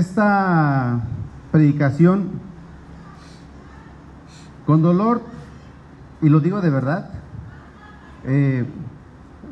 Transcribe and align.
esta 0.00 1.00
predicación 1.52 2.30
con 4.66 4.82
dolor, 4.82 5.22
y 6.22 6.28
lo 6.28 6.40
digo 6.40 6.60
de 6.60 6.70
verdad, 6.70 7.10
eh, 8.24 8.64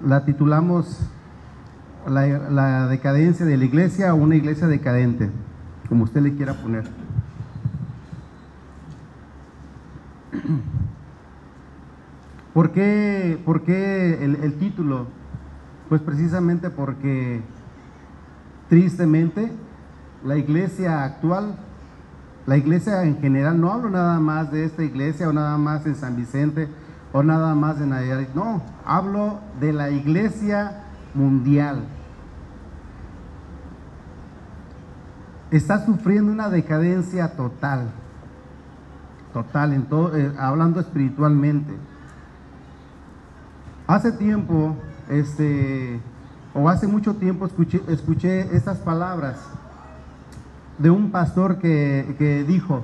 la 0.05 0.25
titulamos 0.25 1.01
la, 2.09 2.87
decadencia 2.89 3.45
de 3.47 3.57
la 3.57 3.65
iglesia 3.65 4.15
o 4.15 4.17
una 4.17 4.37
iglesia 4.37 4.67
decadente, 4.67 5.31
como 5.89 6.05
usted 6.05 6.23
le 6.23 6.35
quiera 6.35 6.55
poner. 6.55 6.85
¿Por 12.55 12.73
qué, 12.73 13.41
por 13.45 13.63
qué 13.63 14.25
el 14.25 14.55
título? 14.55 15.07
Pues 15.89 16.01
precisamente 16.01 16.71
porque 16.71 17.43
tristemente 18.69 19.53
la 20.25 20.37
iglesia 20.37 21.05
actual, 21.05 21.55
la 22.47 22.57
iglesia 22.57 23.03
en 23.05 23.21
general, 23.21 23.61
no 23.61 23.73
hablo 23.73 23.91
nada 23.91 24.19
más 24.21 24.51
de 24.51 24.65
esta 24.65 24.83
iglesia 24.83 25.29
o 25.29 25.33
nada 25.33 25.57
más 25.59 25.87
en 25.87 25.95
San 25.95 26.17
Vicente 26.17 26.69
o 27.13 27.23
nada 27.23 27.55
más 27.55 27.81
en 27.81 27.91
Nayarit, 27.91 28.31
no, 28.35 28.63
hablo 28.85 29.41
de 29.61 29.73
la 29.73 29.91
iglesia 29.91 30.85
mundial. 31.15 31.85
Está 35.51 35.85
sufriendo 35.87 36.31
una 36.31 36.51
decadencia 36.51 37.35
total, 37.35 37.91
total, 39.33 39.73
en 39.73 39.85
todo, 39.85 40.15
eh, 40.15 40.33
hablando 40.39 40.81
espiritualmente. 40.81 41.73
Hace 43.87 44.13
tiempo, 44.13 44.77
este, 45.09 45.99
o 46.53 46.69
hace 46.69 46.87
mucho 46.87 47.15
tiempo 47.15 47.47
escuché, 47.47 47.81
escuché 47.89 48.55
estas 48.55 48.77
palabras 48.79 49.39
de 50.79 50.91
un 50.91 51.11
pastor 51.11 51.59
que, 51.59 52.15
que 52.19 52.45
dijo, 52.45 52.83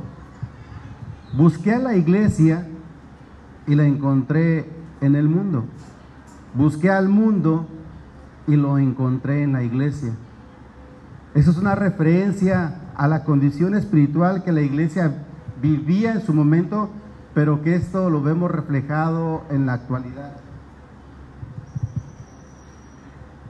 busqué 1.37 1.73
a 1.73 1.79
la 1.79 1.97
iglesia 1.97 2.67
y 3.67 3.75
la 3.75 3.85
encontré 3.85 4.69
en 5.01 5.15
el 5.15 5.29
mundo. 5.29 5.65
Busqué 6.55 6.91
al 6.91 7.09
mundo 7.09 7.67
y 8.47 8.57
lo 8.57 8.79
encontré 8.79 9.43
en 9.43 9.53
la 9.53 9.63
iglesia. 9.63 10.13
Eso 11.35 11.51
es 11.51 11.59
una 11.59 11.75
referencia 11.75 12.81
a 12.97 13.09
la 13.09 13.25
condición 13.25 13.75
espiritual 13.75 14.45
que 14.45 14.53
la 14.53 14.61
iglesia 14.61 15.25
vivía 15.61 16.13
en 16.13 16.21
su 16.23 16.33
momento, 16.33 16.91
pero 17.35 17.63
que 17.63 17.75
esto 17.75 18.11
lo 18.11 18.23
vemos 18.23 18.51
reflejado 18.51 19.43
en 19.51 19.67
la 19.67 19.75
actualidad. 19.75 20.33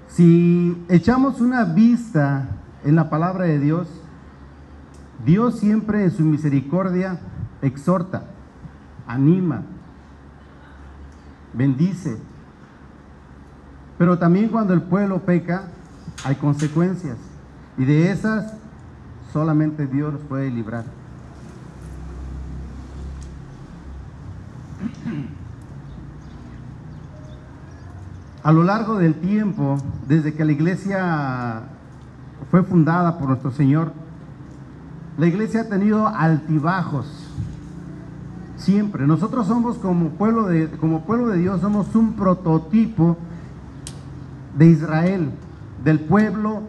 Si 0.08 0.84
echamos 0.88 1.40
una 1.40 1.64
vista 1.64 2.48
en 2.84 2.94
la 2.94 3.10
palabra 3.10 3.44
de 3.46 3.58
Dios, 3.58 3.88
Dios 5.24 5.58
siempre 5.58 6.04
en 6.04 6.10
su 6.10 6.22
misericordia 6.22 7.18
exhorta, 7.62 8.24
anima, 9.06 9.62
bendice. 11.54 12.18
Pero 13.96 14.18
también 14.18 14.48
cuando 14.48 14.74
el 14.74 14.82
pueblo 14.82 15.20
peca, 15.20 15.68
hay 16.24 16.34
consecuencias. 16.34 17.16
Y 17.78 17.84
de 17.84 18.10
esas 18.10 18.54
solamente 19.32 19.86
Dios 19.86 20.12
nos 20.12 20.22
puede 20.22 20.50
librar. 20.50 20.84
A 28.42 28.52
lo 28.52 28.62
largo 28.62 28.98
del 28.98 29.14
tiempo, 29.14 29.78
desde 30.06 30.34
que 30.34 30.44
la 30.44 30.52
iglesia 30.52 31.62
fue 32.50 32.62
fundada 32.62 33.18
por 33.18 33.28
nuestro 33.28 33.50
Señor, 33.50 33.92
la 35.16 35.26
iglesia 35.26 35.62
ha 35.62 35.68
tenido 35.68 36.06
altibajos. 36.06 37.06
Siempre. 38.56 39.06
Nosotros 39.06 39.46
somos 39.46 39.76
como 39.78 40.10
pueblo 40.10 40.46
de, 40.46 40.70
como 40.70 41.02
pueblo 41.02 41.28
de 41.28 41.38
Dios, 41.38 41.60
somos 41.60 41.94
un 41.94 42.14
prototipo 42.14 43.16
de 44.56 44.66
Israel, 44.66 45.30
del 45.82 46.00
pueblo 46.00 46.62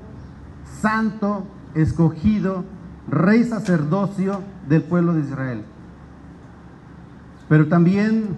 santo, 0.81 1.45
escogido, 1.73 2.63
rey 3.07 3.44
sacerdocio 3.44 4.41
del 4.67 4.83
pueblo 4.83 5.13
de 5.13 5.22
Israel. 5.22 5.63
Pero 7.47 7.67
también, 7.67 8.35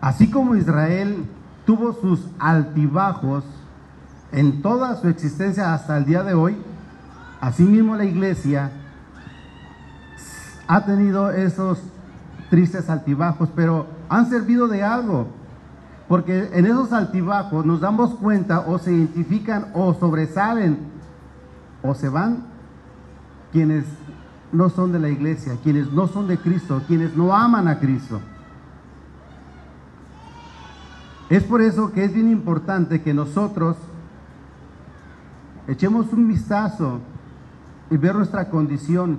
así 0.00 0.30
como 0.30 0.54
Israel 0.54 1.24
tuvo 1.64 1.92
sus 1.94 2.26
altibajos 2.38 3.44
en 4.32 4.62
toda 4.62 4.96
su 4.96 5.08
existencia 5.08 5.72
hasta 5.72 5.96
el 5.96 6.04
día 6.04 6.22
de 6.22 6.34
hoy, 6.34 6.56
asimismo 7.40 7.96
la 7.96 8.04
iglesia 8.04 8.70
ha 10.66 10.84
tenido 10.84 11.30
esos 11.30 11.78
tristes 12.50 12.88
altibajos, 12.90 13.48
pero 13.54 13.86
han 14.08 14.28
servido 14.28 14.68
de 14.68 14.82
algo, 14.82 15.28
porque 16.08 16.50
en 16.52 16.66
esos 16.66 16.92
altibajos 16.92 17.64
nos 17.64 17.80
damos 17.80 18.14
cuenta 18.16 18.60
o 18.60 18.78
se 18.78 18.92
identifican 18.92 19.70
o 19.74 19.94
sobresalen 19.94 20.78
o 21.82 21.94
se 21.94 22.08
van 22.08 22.44
quienes 23.52 23.84
no 24.52 24.70
son 24.70 24.92
de 24.92 24.98
la 24.98 25.08
iglesia, 25.08 25.56
quienes 25.62 25.92
no 25.92 26.06
son 26.06 26.26
de 26.26 26.38
Cristo, 26.38 26.82
quienes 26.86 27.14
no 27.16 27.34
aman 27.34 27.68
a 27.68 27.78
Cristo. 27.78 28.20
Es 31.28 31.44
por 31.44 31.60
eso 31.60 31.92
que 31.92 32.04
es 32.04 32.12
bien 32.12 32.30
importante 32.30 33.02
que 33.02 33.12
nosotros 33.12 33.76
echemos 35.66 36.10
un 36.12 36.28
vistazo 36.28 37.00
y 37.90 37.96
ver 37.96 38.14
nuestra 38.14 38.50
condición, 38.50 39.18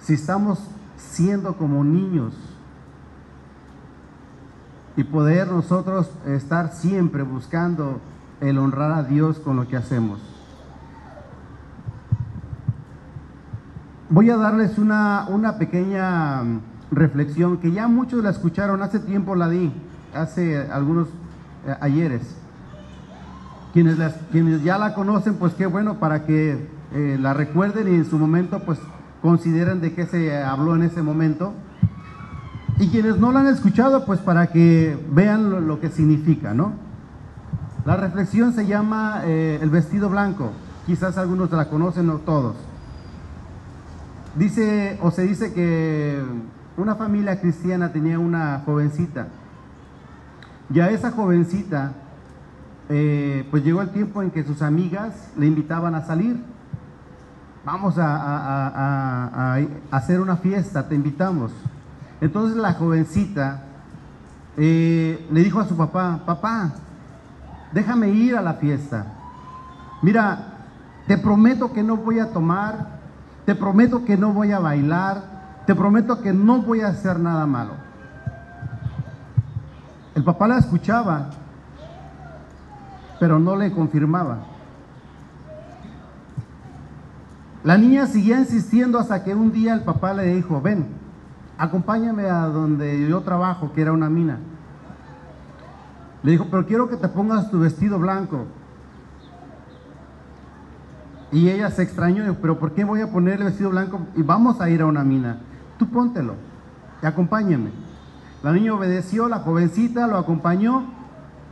si 0.00 0.14
estamos 0.14 0.58
siendo 0.96 1.56
como 1.56 1.82
niños 1.84 2.34
y 4.96 5.04
poder 5.04 5.48
nosotros 5.48 6.10
estar 6.26 6.72
siempre 6.72 7.22
buscando 7.22 8.00
el 8.40 8.58
honrar 8.58 8.92
a 8.92 9.02
Dios 9.02 9.38
con 9.38 9.56
lo 9.56 9.66
que 9.66 9.76
hacemos. 9.76 10.20
Voy 14.10 14.30
a 14.30 14.36
darles 14.36 14.78
una, 14.78 15.26
una 15.28 15.58
pequeña 15.58 16.42
reflexión 16.92 17.56
que 17.56 17.72
ya 17.72 17.88
muchos 17.88 18.22
la 18.22 18.30
escucharon, 18.30 18.82
hace 18.82 19.00
tiempo 19.00 19.34
la 19.34 19.48
di, 19.48 19.72
hace 20.14 20.70
algunos 20.70 21.08
eh, 21.66 21.74
ayeres. 21.80 22.36
Quienes, 23.72 23.98
las, 23.98 24.14
quienes 24.30 24.62
ya 24.62 24.78
la 24.78 24.94
conocen, 24.94 25.34
pues 25.34 25.54
qué 25.54 25.66
bueno 25.66 25.98
para 25.98 26.24
que 26.24 26.68
eh, 26.94 27.18
la 27.20 27.34
recuerden 27.34 27.88
y 27.88 27.96
en 27.96 28.04
su 28.04 28.18
momento 28.18 28.60
pues 28.60 28.78
consideren 29.20 29.80
de 29.80 29.92
qué 29.92 30.06
se 30.06 30.42
habló 30.42 30.74
en 30.74 30.82
ese 30.82 31.02
momento. 31.02 31.52
Y 32.78 32.88
quienes 32.88 33.18
no 33.18 33.30
la 33.30 33.40
han 33.40 33.48
escuchado, 33.48 34.04
pues 34.04 34.20
para 34.20 34.48
que 34.48 34.98
vean 35.10 35.66
lo, 35.66 35.80
que 35.80 35.90
significa, 35.90 36.54
¿no? 36.54 36.72
La 37.84 37.96
reflexión 37.96 38.52
se 38.52 38.66
llama 38.66 39.20
eh, 39.24 39.58
el 39.60 39.70
vestido 39.70 40.08
blanco. 40.08 40.50
Quizás 40.86 41.18
algunos 41.18 41.52
la 41.52 41.68
conocen, 41.68 42.06
no 42.06 42.16
todos. 42.16 42.56
Dice, 44.36 44.98
o 45.02 45.10
se 45.10 45.22
dice 45.22 45.52
que 45.52 46.20
una 46.76 46.96
familia 46.96 47.40
cristiana 47.40 47.92
tenía 47.92 48.18
una 48.18 48.62
jovencita 48.64 49.28
y 50.72 50.80
a 50.80 50.90
esa 50.90 51.10
jovencita, 51.10 51.92
eh, 52.88 53.46
pues 53.50 53.62
llegó 53.64 53.82
el 53.82 53.90
tiempo 53.90 54.22
en 54.22 54.30
que 54.30 54.44
sus 54.44 54.62
amigas 54.62 55.30
le 55.36 55.46
invitaban 55.46 55.94
a 55.94 56.04
salir. 56.04 56.42
Vamos 57.64 57.96
a, 57.98 59.56
hacer 59.90 60.20
una 60.20 60.36
fiesta, 60.36 60.86
te 60.86 60.94
invitamos. 60.94 61.50
Entonces 62.20 62.56
la 62.56 62.74
jovencita 62.74 63.62
eh, 64.56 65.26
le 65.30 65.42
dijo 65.42 65.60
a 65.60 65.66
su 65.66 65.76
papá, 65.76 66.20
papá, 66.26 66.72
déjame 67.72 68.10
ir 68.10 68.36
a 68.36 68.42
la 68.42 68.54
fiesta. 68.54 69.06
Mira, 70.02 70.54
te 71.06 71.16
prometo 71.16 71.72
que 71.72 71.82
no 71.82 71.96
voy 71.96 72.18
a 72.18 72.32
tomar, 72.32 73.00
te 73.46 73.54
prometo 73.54 74.04
que 74.04 74.18
no 74.18 74.32
voy 74.32 74.52
a 74.52 74.58
bailar, 74.58 75.62
te 75.66 75.74
prometo 75.74 76.20
que 76.20 76.34
no 76.34 76.60
voy 76.60 76.82
a 76.82 76.88
hacer 76.88 77.18
nada 77.18 77.46
malo. 77.46 77.72
El 80.14 80.22
papá 80.22 80.46
la 80.48 80.58
escuchaba, 80.58 81.30
pero 83.18 83.38
no 83.38 83.56
le 83.56 83.72
confirmaba. 83.72 84.53
La 87.64 87.78
niña 87.78 88.06
seguía 88.06 88.38
insistiendo 88.38 88.98
hasta 88.98 89.24
que 89.24 89.34
un 89.34 89.50
día 89.50 89.72
el 89.72 89.84
papá 89.84 90.12
le 90.12 90.34
dijo, 90.34 90.60
ven, 90.60 90.86
acompáñame 91.56 92.26
a 92.26 92.42
donde 92.42 93.08
yo 93.08 93.22
trabajo, 93.22 93.72
que 93.72 93.80
era 93.80 93.92
una 93.92 94.10
mina. 94.10 94.38
Le 96.22 96.32
dijo, 96.32 96.46
pero 96.50 96.66
quiero 96.66 96.90
que 96.90 96.98
te 96.98 97.08
pongas 97.08 97.50
tu 97.50 97.58
vestido 97.58 97.98
blanco. 97.98 98.44
Y 101.32 101.48
ella 101.48 101.70
se 101.70 101.82
extrañó, 101.82 102.22
dijo, 102.22 102.36
pero 102.42 102.58
¿por 102.58 102.72
qué 102.72 102.84
voy 102.84 103.00
a 103.00 103.10
poner 103.10 103.38
el 103.38 103.44
vestido 103.44 103.70
blanco 103.70 104.00
y 104.14 104.20
vamos 104.20 104.60
a 104.60 104.68
ir 104.68 104.82
a 104.82 104.86
una 104.86 105.02
mina? 105.02 105.38
Tú 105.78 105.88
póntelo 105.88 106.34
y 107.02 107.06
acompáñame. 107.06 107.70
La 108.42 108.52
niña 108.52 108.74
obedeció, 108.74 109.26
la 109.26 109.38
jovencita 109.38 110.06
lo 110.06 110.18
acompañó, 110.18 110.84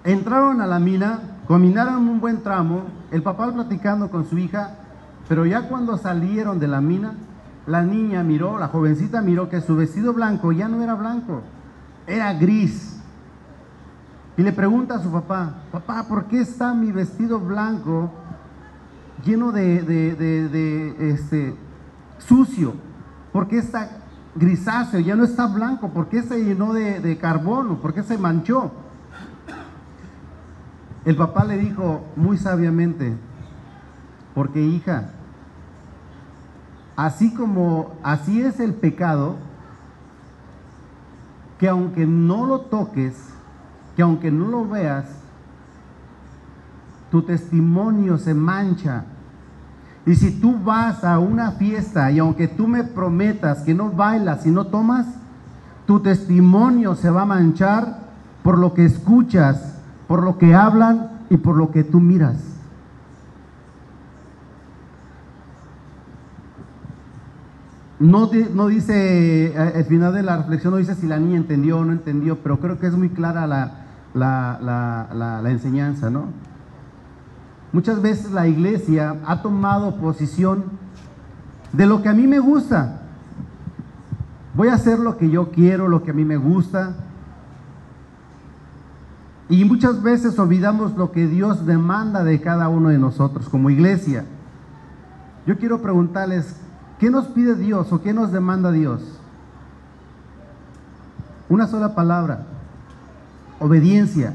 entraron 0.05 0.61
a 0.61 0.67
la 0.67 0.79
mina, 0.79 1.20
caminaron 1.49 2.06
un 2.06 2.20
buen 2.20 2.43
tramo, 2.43 2.82
el 3.11 3.23
papá 3.23 3.50
platicando 3.50 4.11
con 4.11 4.29
su 4.29 4.37
hija, 4.37 4.76
Pero 5.29 5.47
ya 5.47 5.69
cuando 5.69 5.97
salieron 5.99 6.59
de 6.59 6.69
la 6.69 6.81
mina, 6.81 7.15
la 7.67 7.83
niña 7.83 8.23
miró, 8.23 8.59
la 8.59 8.69
jovencita 8.69 9.23
miró 9.23 9.49
que 9.49 9.61
su 9.61 9.77
vestido 9.77 10.13
blanco 10.13 10.53
ya 10.53 10.69
no 10.69 10.83
era 10.83 10.95
blanco, 10.95 11.43
era 12.07 12.33
gris. 12.35 13.01
Y 14.37 14.43
le 14.43 14.53
pregunta 14.53 14.95
a 14.97 15.03
su 15.03 15.11
papá, 15.11 15.55
papá, 15.71 16.09
¿por 16.09 16.25
qué 16.25 16.41
está 16.41 16.75
mi 16.75 16.91
vestido 16.91 17.39
blanco 17.39 18.11
lleno 19.25 19.53
de, 19.53 19.83
de, 19.83 21.11
este, 21.11 21.55
sucio? 22.19 22.75
¿Por 23.33 23.47
qué 23.47 23.59
está 23.59 23.91
grisáceo? 24.35 25.01
Ya 25.01 25.17
no 25.17 25.25
está 25.25 25.47
blanco. 25.47 25.91
¿Por 25.91 26.09
qué 26.09 26.23
se 26.23 26.43
llenó 26.43 26.73
de, 26.73 27.19
carbono? 27.19 27.77
¿Por 27.77 27.93
qué 27.93 28.03
se 28.03 28.17
manchó? 28.17 28.73
El 31.05 31.17
papá 31.17 31.45
le 31.45 31.59
dijo 31.59 32.05
muy 32.17 32.39
sabiamente, 32.39 33.15
porque 34.34 34.61
hija, 34.61 35.11
así 36.96 37.34
como 37.34 37.93
así 38.02 38.43
es 38.43 38.61
el 38.61 38.75
pecado, 38.75 39.37
que 41.58 41.69
aunque 41.69 42.06
no 42.06 42.46
lo 42.46 42.62
toques, 42.62 43.14
que 43.94 44.02
aunque 44.02 44.31
no 44.31 44.49
lo 44.49 44.69
veas, 44.69 45.06
tu 47.11 47.23
testimonio 47.23 48.19
se 48.19 48.34
mancha. 48.34 49.05
Y 50.05 50.17
si 50.17 50.40
tú 50.40 50.58
vas 50.58 51.05
a 51.05 51.19
una 51.19 51.52
fiesta 51.52 52.11
y 52.11 52.19
aunque 52.19 52.49
tú 52.49 52.67
me 52.67 52.82
prometas 52.82 53.62
que 53.62 53.75
no 53.75 53.90
bailas 53.90 54.46
y 54.46 54.50
no 54.50 54.67
tomas, 54.67 55.06
tu 55.87 56.00
testimonio 56.00 56.94
se 56.94 57.11
va 57.11 57.23
a 57.23 57.26
manchar 57.26 58.00
por 58.43 58.58
lo 58.58 58.75
que 58.75 58.84
escuchas, 58.84 59.76
por 60.08 60.23
lo 60.25 60.38
que 60.38 60.55
hablan 60.55 61.11
y 61.31 61.37
por 61.37 61.56
lo 61.56 61.70
que 61.70 61.84
tú 61.84 62.00
miras. 62.00 62.52
No, 68.03 68.29
no 68.53 68.67
dice, 68.67 69.53
eh, 69.55 69.73
al 69.77 69.85
final 69.85 70.13
de 70.13 70.25
la 70.25 70.37
reflexión 70.39 70.73
no 70.73 70.79
dice 70.79 70.97
si 70.97 71.07
la 71.07 71.21
niña 71.21 71.37
entendió 71.37 71.79
o 71.79 71.85
no 71.85 71.93
entendió, 71.93 72.37
pero 72.43 72.59
creo 72.59 72.77
que 72.81 72.89
es 72.89 72.97
muy 72.97 73.11
clara 73.11 73.47
la, 73.47 73.87
la, 74.13 75.51
enseñanza, 75.51 76.11
¿no? 76.11 76.25
Muchas 77.73 78.03
veces 78.03 78.33
la 78.33 78.49
iglesia 78.49 79.19
ha 79.25 79.41
tomado 79.41 79.99
posición 79.99 80.65
de 81.73 81.87
lo 81.87 82.03
que 82.03 82.09
a 82.09 82.13
mí 82.13 82.27
me 82.27 82.41
gusta. 82.41 83.03
Voy 84.57 84.67
a 84.67 84.75
hacer 84.75 84.99
lo 84.99 85.17
que 85.17 85.31
yo 85.31 85.53
quiero, 85.53 85.87
lo 85.87 86.03
que 86.03 86.11
a 86.11 86.15
mí 86.15 86.25
me 86.25 86.37
gusta. 86.37 86.97
Y 89.49 89.65
muchas 89.65 90.03
veces 90.03 90.37
olvidamos 90.41 90.97
lo 90.97 91.13
que 91.13 91.29
Dios 91.29 91.67
demanda 91.67 92.25
de 92.25 92.41
cada 92.41 92.69
uno 92.69 92.89
de 92.89 92.99
nosotros 92.99 93.49
como 93.49 93.71
iglesia. 93.71 94.25
Yo 95.47 95.57
quiero 95.57 95.81
preguntarles, 95.81 96.62
¿qué 97.03 97.11
nos 97.11 97.27
pide 97.27 97.57
Dios 97.57 97.93
o 97.93 98.01
qué 98.01 98.13
nos 98.13 98.31
demanda 98.31 98.71
Dios? 98.71 99.03
Una 101.49 101.67
sola 101.67 101.97
palabra, 101.97 102.47
obediencia. 103.59 104.35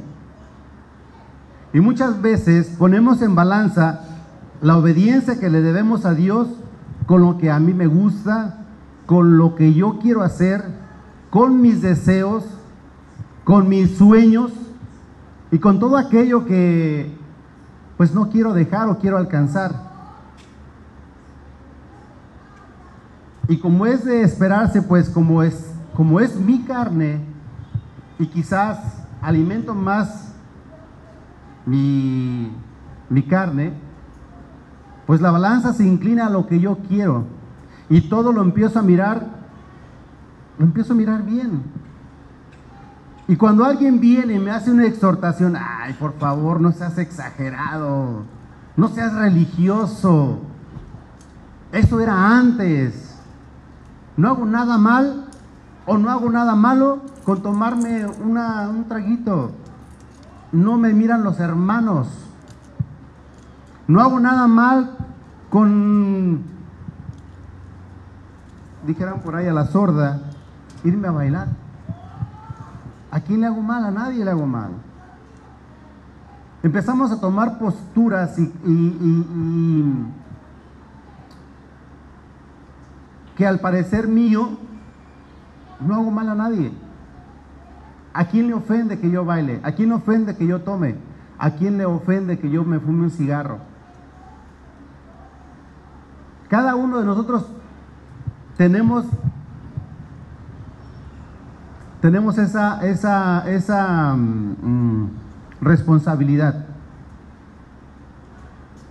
Y 1.71 1.79
muchas 1.79 2.21
veces 2.21 2.67
ponemos 2.77 3.21
en 3.21 3.35
balanza 3.35 4.01
la 4.61 4.75
obediencia 4.75 5.39
que 5.39 5.49
le 5.49 5.61
debemos 5.61 6.03
a 6.03 6.13
Dios 6.13 6.49
con 7.05 7.21
lo 7.21 7.37
que 7.37 7.49
a 7.51 7.57
mí 7.57 7.73
me 7.73 7.87
gusta, 7.87 8.57
con 9.05 9.37
lo 9.37 9.55
que 9.55 9.73
yo 9.73 9.99
quiero 10.01 10.21
hacer, 10.21 10.65
con 11.29 11.61
mis 11.61 11.81
deseos, 11.81 12.43
con 13.45 13.69
mis 13.69 13.97
sueños 13.97 14.51
y 15.51 15.59
con 15.59 15.79
todo 15.79 15.95
aquello 15.95 16.43
que 16.43 17.17
pues 17.95 18.13
no 18.13 18.27
quiero 18.27 18.51
dejar 18.51 18.89
o 18.89 18.99
quiero 18.99 19.17
alcanzar. 19.17 19.86
Y 23.47 23.57
como 23.57 23.85
es 23.85 24.03
de 24.03 24.23
esperarse, 24.23 24.81
pues 24.81 25.09
como 25.09 25.43
es 25.43 25.73
como 25.97 26.19
es 26.19 26.35
mi 26.35 26.61
carne 26.61 27.21
y 28.19 28.27
quizás 28.27 28.77
alimento 29.19 29.73
más 29.73 30.31
mi, 31.65 32.51
mi 33.09 33.23
carne, 33.23 33.73
pues 35.07 35.21
la 35.21 35.31
balanza 35.31 35.73
se 35.73 35.83
inclina 35.85 36.27
a 36.27 36.29
lo 36.29 36.45
que 36.45 36.59
yo 36.59 36.77
quiero. 36.87 37.25
Y 37.89 38.01
todo 38.01 38.31
lo 38.31 38.41
empiezo 38.41 38.77
a 38.77 38.83
mirar, 38.83 39.25
lo 40.59 40.65
empiezo 40.65 40.93
a 40.93 40.95
mirar 40.95 41.23
bien. 41.23 41.63
Y 43.27 43.35
cuando 43.35 43.65
alguien 43.65 43.99
viene 43.99 44.35
y 44.35 44.39
me 44.39 44.51
hace 44.51 44.71
una 44.71 44.85
exhortación, 44.85 45.55
ay, 45.55 45.93
por 45.93 46.13
favor, 46.19 46.61
no 46.61 46.71
seas 46.71 46.97
exagerado, 46.99 48.23
no 48.75 48.87
seas 48.89 49.15
religioso, 49.15 50.41
eso 51.71 51.99
era 51.99 52.37
antes, 52.37 53.06
no 54.17 54.29
hago 54.29 54.45
nada 54.45 54.77
mal 54.77 55.25
o 55.85 55.97
no 55.97 56.09
hago 56.09 56.29
nada 56.29 56.55
malo 56.55 57.01
con 57.23 57.41
tomarme 57.41 58.05
una, 58.05 58.67
un 58.67 58.85
traguito. 58.85 59.51
No 60.51 60.77
me 60.77 60.93
miran 60.93 61.23
los 61.23 61.39
hermanos. 61.39 62.07
No 63.87 64.01
hago 64.01 64.19
nada 64.19 64.47
mal 64.47 64.97
con, 65.49 66.41
dijeran 68.85 69.21
por 69.21 69.35
ahí 69.35 69.47
a 69.47 69.53
la 69.53 69.67
sorda, 69.67 70.19
irme 70.83 71.07
a 71.07 71.11
bailar. 71.11 71.47
¿A 73.11 73.19
quién 73.21 73.41
le 73.41 73.47
hago 73.47 73.61
mal? 73.61 73.85
A 73.85 73.91
nadie 73.91 74.25
le 74.25 74.31
hago 74.31 74.45
mal. 74.45 74.71
Empezamos 76.63 77.11
a 77.11 77.21
tomar 77.21 77.59
posturas 77.59 78.37
y 78.39 78.51
que 83.37 83.45
al 83.45 83.59
parecer 83.59 84.07
mío 84.07 84.57
no 85.79 85.93
hago 85.93 86.09
mal 86.09 86.27
a 86.29 86.35
nadie. 86.35 86.71
¿A 88.13 88.25
quién 88.25 88.47
le 88.47 88.55
ofende 88.55 88.99
que 88.99 89.11
yo 89.11 89.23
baile? 89.23 89.59
¿A 89.63 89.73
quién 89.73 89.89
le 89.89 89.95
ofende 89.95 90.35
que 90.35 90.47
yo 90.47 90.61
tome? 90.61 90.95
¿A 91.37 91.51
quién 91.51 91.77
le 91.77 91.85
ofende 91.85 92.39
que 92.39 92.49
yo 92.49 92.63
me 92.63 92.79
fume 92.79 93.03
un 93.03 93.11
cigarro? 93.11 93.59
Cada 96.49 96.75
uno 96.75 96.99
de 96.99 97.05
nosotros 97.05 97.45
tenemos 98.57 99.05
tenemos 102.01 102.37
esa, 102.37 102.85
esa, 102.87 103.49
esa 103.49 104.15
mm, 104.15 105.09
responsabilidad. 105.61 106.65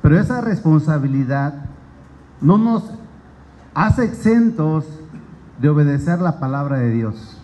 Pero 0.02 0.20
esa 0.20 0.40
responsabilidad 0.40 1.54
no 2.40 2.58
nos 2.58 2.92
hace 3.76 4.04
exentos 4.04 4.86
de 5.60 5.68
obedecer 5.68 6.18
la 6.18 6.40
palabra 6.40 6.78
de 6.78 6.90
Dios. 6.90 7.36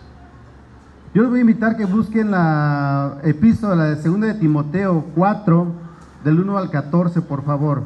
Yo 1.13 1.21
les 1.21 1.29
voy 1.29 1.37
a 1.37 1.41
invitar 1.41 1.77
que 1.77 1.85
busquen 1.85 2.31
la 2.31 3.19
epístola 3.23 3.85
de 3.85 3.95
2 3.95 4.19
de 4.19 4.33
Timoteo 4.33 5.05
4, 5.13 5.67
del 6.23 6.39
1 6.39 6.57
al 6.57 6.71
14, 6.71 7.21
por 7.21 7.43
favor. 7.43 7.83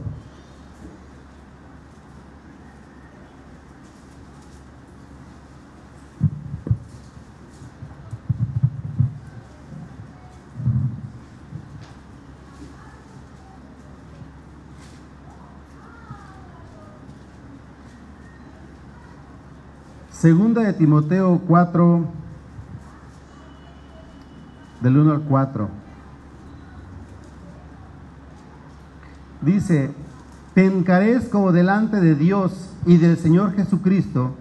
Segunda 20.28 20.62
de 20.62 20.74
Timoteo 20.74 21.42
4, 21.48 22.06
del 24.82 24.98
1 24.98 25.12
al 25.14 25.22
4. 25.22 25.70
Dice, 29.42 29.92
te 30.54 30.66
encarezco 30.66 31.54
delante 31.54 32.02
de 32.02 32.14
Dios 32.14 32.74
y 32.86 32.98
del 32.98 33.16
Señor 33.16 33.56
Jesucristo, 33.56 34.36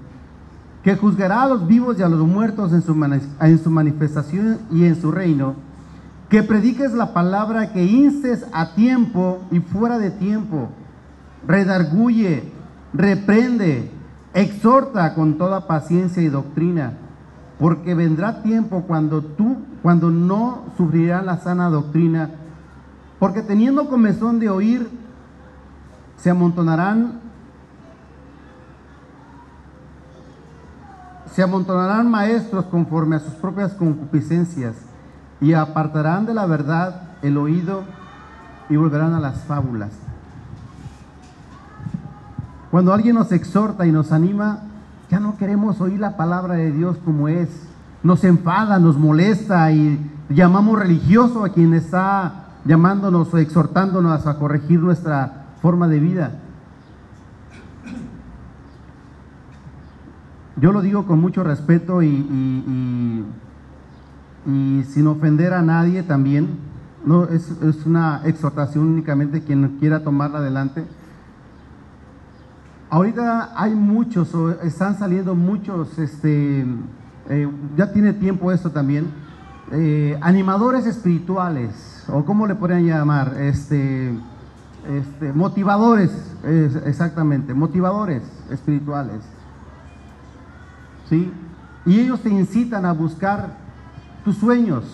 que 0.83 0.97
juzgará 0.97 1.43
a 1.43 1.49
los 1.49 1.69
vivos 1.69 2.01
y 2.01 2.03
a 2.03 2.09
los 2.09 2.27
muertos 2.27 2.73
en 2.73 2.83
su, 2.83 2.93
en 3.41 3.59
su 3.63 3.71
manifestación 3.71 4.59
y 4.73 4.87
en 4.87 5.01
su 5.01 5.13
reino, 5.13 5.55
que 6.29 6.43
prediques 6.43 6.95
la 6.95 7.15
palabra, 7.15 7.73
que 7.73 7.85
instes 7.85 8.45
a 8.53 8.75
tiempo 8.75 9.39
y 9.53 9.61
fuera 9.61 10.01
de 10.01 10.11
tiempo, 10.11 10.69
redarguye, 11.47 12.43
reprende, 12.93 13.93
Exhorta 14.37 15.15
con 15.15 15.39
toda 15.39 15.67
paciencia 15.67 16.23
y 16.23 16.29
doctrina, 16.29 16.93
porque 17.59 17.95
vendrá 17.95 18.43
tiempo 18.43 18.83
cuando 18.87 19.23
tú, 19.23 19.57
cuando 19.83 20.11
no 20.11 20.65
sufrirás 20.77 21.25
la 21.25 21.39
sana 21.39 21.71
doctrina, 21.71 22.33
porque 23.19 23.41
teniendo 23.41 23.89
comezón 23.89 24.39
de 24.39 24.51
oír, 24.51 24.91
se 26.19 26.29
amontonarán 26.29 27.21
se 31.33 31.43
amontonarán 31.43 32.11
maestros 32.11 32.67
conforme 32.67 33.17
a 33.17 33.21
sus 33.21 33.35
propias 33.35 33.73
concupiscencias 33.73 34.75
y 35.41 35.55
apartarán 35.55 36.27
de 36.27 36.35
la 36.35 36.45
verdad 36.45 37.17
el 37.23 37.39
oído 37.39 37.85
y 38.69 38.77
volverán 38.77 39.15
a 39.15 39.21
las 39.21 39.45
fábulas. 39.45 40.06
Cuando 42.71 42.93
alguien 42.93 43.15
nos 43.15 43.33
exhorta 43.33 43.87
y 43.87 43.93
nos 43.93 44.13
anima, 44.13 44.61
ya 45.11 45.21
no 45.21 45.37
queremos 45.37 45.81
oír 45.81 46.01
la 46.01 46.17
palabra 46.17 46.55
de 46.55 46.73
Dios 46.73 46.97
como 47.05 47.29
es. 47.29 47.49
Nos 48.03 48.25
enfada, 48.25 48.79
nos 48.79 48.99
molesta 48.99 49.71
y 49.73 49.99
llamamos 50.29 50.79
religioso 50.79 51.45
a 51.45 51.51
quien 51.51 51.75
está 51.75 52.47
llamándonos 52.65 53.33
o 53.33 53.39
exhortándonos 53.39 54.27
a 54.27 54.39
corregir 54.39 54.81
nuestra 54.81 55.47
forma 55.63 55.89
de 55.89 56.01
vida. 56.01 56.33
Yo 60.59 60.73
lo 60.73 60.81
digo 60.81 61.07
con 61.07 61.21
mucho 61.21 61.45
respeto 61.45 62.03
y, 62.03 62.09
y, 64.47 64.85
sin 64.89 65.07
ofender 65.07 65.53
a 65.53 65.63
nadie 65.63 66.03
también. 66.03 66.59
No, 67.05 67.25
es, 67.25 67.51
es, 67.63 67.85
una 67.85 68.23
exhortación 68.25 68.87
únicamente 68.87 69.43
quien 69.43 69.77
quiera 69.79 70.03
tomarla 70.03 70.39
adelante. 70.39 70.85
Ahorita 72.89 73.53
hay 73.57 73.75
muchos, 73.75 74.33
o 74.33 74.53
están 74.63 74.97
saliendo 74.97 75.35
muchos, 75.35 75.99
este, 75.99 76.65
eh, 77.29 77.49
ya 77.77 77.93
tiene 77.93 78.13
tiempo 78.13 78.53
esto 78.53 78.71
también, 78.71 79.07
eh, 79.73 80.17
animadores 80.21 80.87
espirituales, 80.87 82.05
o 82.07 82.25
cómo 82.25 82.47
le 82.47 82.55
podrían 82.55 82.87
llamar, 82.87 83.35
este, 83.41 84.15
este, 84.89 85.33
motivadores, 85.33 86.13
exactamente, 86.85 87.55
motivadores 87.55 88.23
espirituales. 88.53 89.23
¿Sí? 91.09 91.33
Y 91.87 91.99
ellos 91.99 92.21
te 92.21 92.29
incitan 92.29 92.85
a 92.85 92.93
buscar 92.93 93.57
tus 94.25 94.37
sueños, 94.37 94.85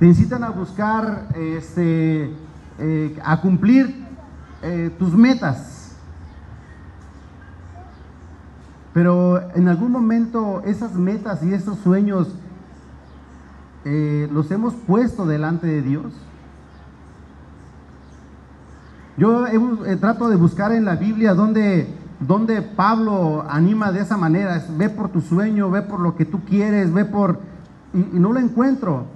te 0.00 0.06
incitan 0.06 0.42
a 0.42 0.50
buscar, 0.50 1.28
este, 1.36 2.32
eh, 2.80 3.18
a 3.24 3.40
cumplir 3.40 4.08
tus 4.98 5.14
metas. 5.14 5.77
Pero 8.92 9.40
en 9.54 9.68
algún 9.68 9.92
momento 9.92 10.62
esas 10.64 10.94
metas 10.94 11.42
y 11.42 11.52
esos 11.52 11.78
sueños 11.78 12.28
eh, 13.84 14.28
los 14.32 14.50
hemos 14.50 14.74
puesto 14.74 15.26
delante 15.26 15.66
de 15.66 15.82
Dios. 15.82 16.12
Yo 19.16 19.44
trato 20.00 20.28
de 20.28 20.36
buscar 20.36 20.72
en 20.72 20.84
la 20.84 20.94
Biblia 20.96 21.34
donde 21.34 21.88
donde 22.20 22.62
Pablo 22.62 23.44
anima 23.48 23.92
de 23.92 24.00
esa 24.00 24.16
manera, 24.16 24.64
ve 24.76 24.88
por 24.88 25.08
tu 25.10 25.20
sueño, 25.20 25.70
ve 25.70 25.82
por 25.82 26.00
lo 26.00 26.16
que 26.16 26.24
tú 26.24 26.40
quieres, 26.44 26.92
ve 26.92 27.04
por... 27.04 27.40
Y, 27.94 28.18
no 28.18 28.32
lo 28.32 28.40
encuentro. 28.40 29.06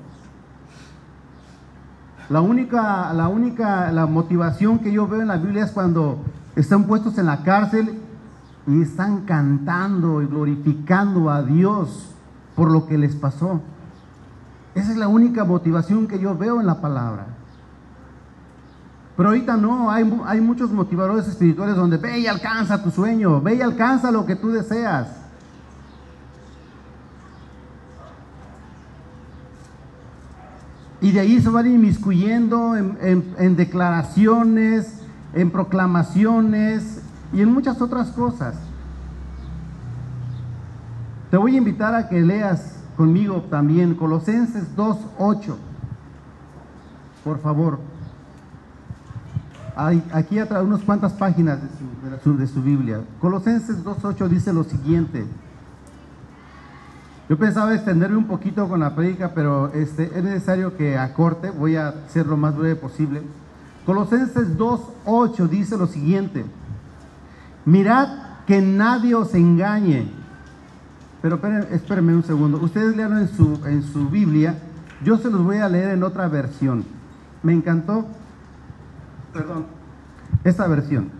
La 2.29 2.41
única, 2.41 3.13
la 3.13 3.29
única, 3.29 3.91
la 3.91 4.07
motivación 4.07 4.79
que 4.79 4.93
yo 4.93 5.09
veo 5.09 5.21
en 5.21 5.29
la 5.29 5.37
Biblia 5.37 5.65
es 5.65 5.73
cuando 5.73 6.19
están 6.55 6.85
puestos 6.85 7.19
en 7.19 7.27
la 7.27 7.43
cárcel 7.43 7.99
y 8.67 8.83
están 8.83 9.23
cantando 9.23 10.23
y 10.23 10.27
glorificando 10.27 11.31
a 11.31 11.43
Dios 11.43 12.15
por 12.55 12.71
lo 12.71 12.87
que 12.87 12.99
les 12.99 13.17
pasó. 13.17 13.61
Esa 14.75 14.93
es 14.93 14.97
la 14.97 15.09
única 15.09 15.45
motivación 15.45 16.07
que 16.07 16.19
yo 16.19 16.37
veo 16.37 16.61
en 16.61 16.67
la 16.67 16.81
palabra. 16.81 17.27
Pero 19.17 19.29
ahorita 19.29 19.57
no, 19.57 19.91
hay, 19.91 20.11
hay 20.25 20.41
muchos 20.41 20.71
motivadores 20.71 21.27
espirituales 21.29 21.77
donde 21.77 21.99
ve 21.99 22.21
y 22.21 22.27
alcanza 22.27 22.83
tu 22.83 22.91
sueño, 22.91 23.41
ve 23.41 23.57
y 23.57 23.61
alcanza 23.61 24.11
lo 24.11 24.25
que 24.25 24.37
tú 24.37 24.51
deseas. 24.51 25.09
Y 31.01 31.11
de 31.11 31.21
ahí 31.21 31.41
se 31.41 31.51
van 31.51 31.67
inmiscuyendo 31.67 32.77
en, 32.77 32.97
en 33.37 33.57
declaraciones, 33.57 35.01
en 35.35 35.51
proclamaciones 35.51 37.02
y 37.33 37.41
en 37.41 37.53
muchas 37.53 37.81
otras 37.81 38.11
cosas. 38.11 38.57
Te 41.31 41.37
voy 41.37 41.55
a 41.55 41.59
invitar 41.59 41.95
a 41.95 42.09
que 42.09 42.21
leas 42.21 42.77
conmigo 42.97 43.43
también 43.51 43.95
Colosenses 43.95 44.77
2.8. 44.77 45.55
Por 47.25 47.39
favor 47.41 47.79
aquí 49.75 50.39
atrás, 50.39 50.63
unas 50.63 50.83
cuantas 50.83 51.13
páginas 51.13 51.59
de 51.63 52.21
su, 52.23 52.37
de 52.37 52.47
su 52.47 52.63
Biblia. 52.63 53.01
Colosenses 53.21 53.85
2.8 53.85 54.29
dice 54.29 54.53
lo 54.53 54.65
siguiente. 54.65 55.25
Yo 57.29 57.39
pensaba 57.39 57.75
extenderme 57.75 58.17
un 58.17 58.27
poquito 58.27 58.69
con 58.69 58.81
la 58.81 58.95
prédica, 58.95 59.33
pero 59.35 59.73
este, 59.73 60.11
es 60.17 60.25
necesario 60.25 60.77
que 60.77 60.99
acorte, 60.99 61.51
voy 61.51 61.77
a 61.77 61.95
ser 62.09 62.27
lo 62.27 62.37
más 62.37 62.57
breve 62.57 62.77
posible. 62.77 63.23
Colosenses 63.87 64.59
2.8 64.59 65.49
dice 65.49 65.79
lo 65.79 65.87
siguiente. 65.87 66.45
Mirad 67.65 68.09
que 68.47 68.61
nadie 68.61 69.15
os 69.15 69.35
engañe. 69.35 70.09
Pero 71.21 71.41
espérenme, 71.71 72.15
un 72.15 72.25
segundo. 72.25 72.59
Ustedes 72.59 72.97
leanlo 72.97 73.19
en 73.19 73.29
su, 73.29 73.61
en 73.67 73.83
su 73.83 74.09
Biblia. 74.09 74.59
Yo 75.05 75.19
se 75.19 75.31
los 75.31 75.43
voy 75.43 75.59
a 75.59 75.69
leer 75.69 75.91
en 75.91 76.03
otra 76.03 76.29
versión. 76.29 76.85
Me 77.43 77.53
encantó 77.53 78.07
perdón, 79.33 79.67
esta 80.45 80.67
versión. 80.67 81.11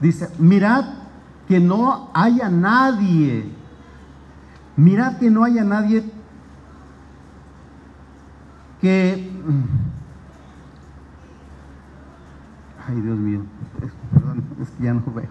Dice, 0.00 0.28
mirad 0.38 0.84
que 1.48 1.60
no 1.60 2.10
haya 2.14 2.48
nadie, 2.48 3.50
mirad 4.76 5.18
que 5.18 5.30
no 5.30 5.44
haya 5.44 5.64
nadie 5.64 6.04
que... 8.80 9.30
Ay, 12.86 13.00
Dios 13.00 13.16
mío, 13.16 13.40
ya 14.80 14.94
no 14.94 15.02
veo. 15.14 15.28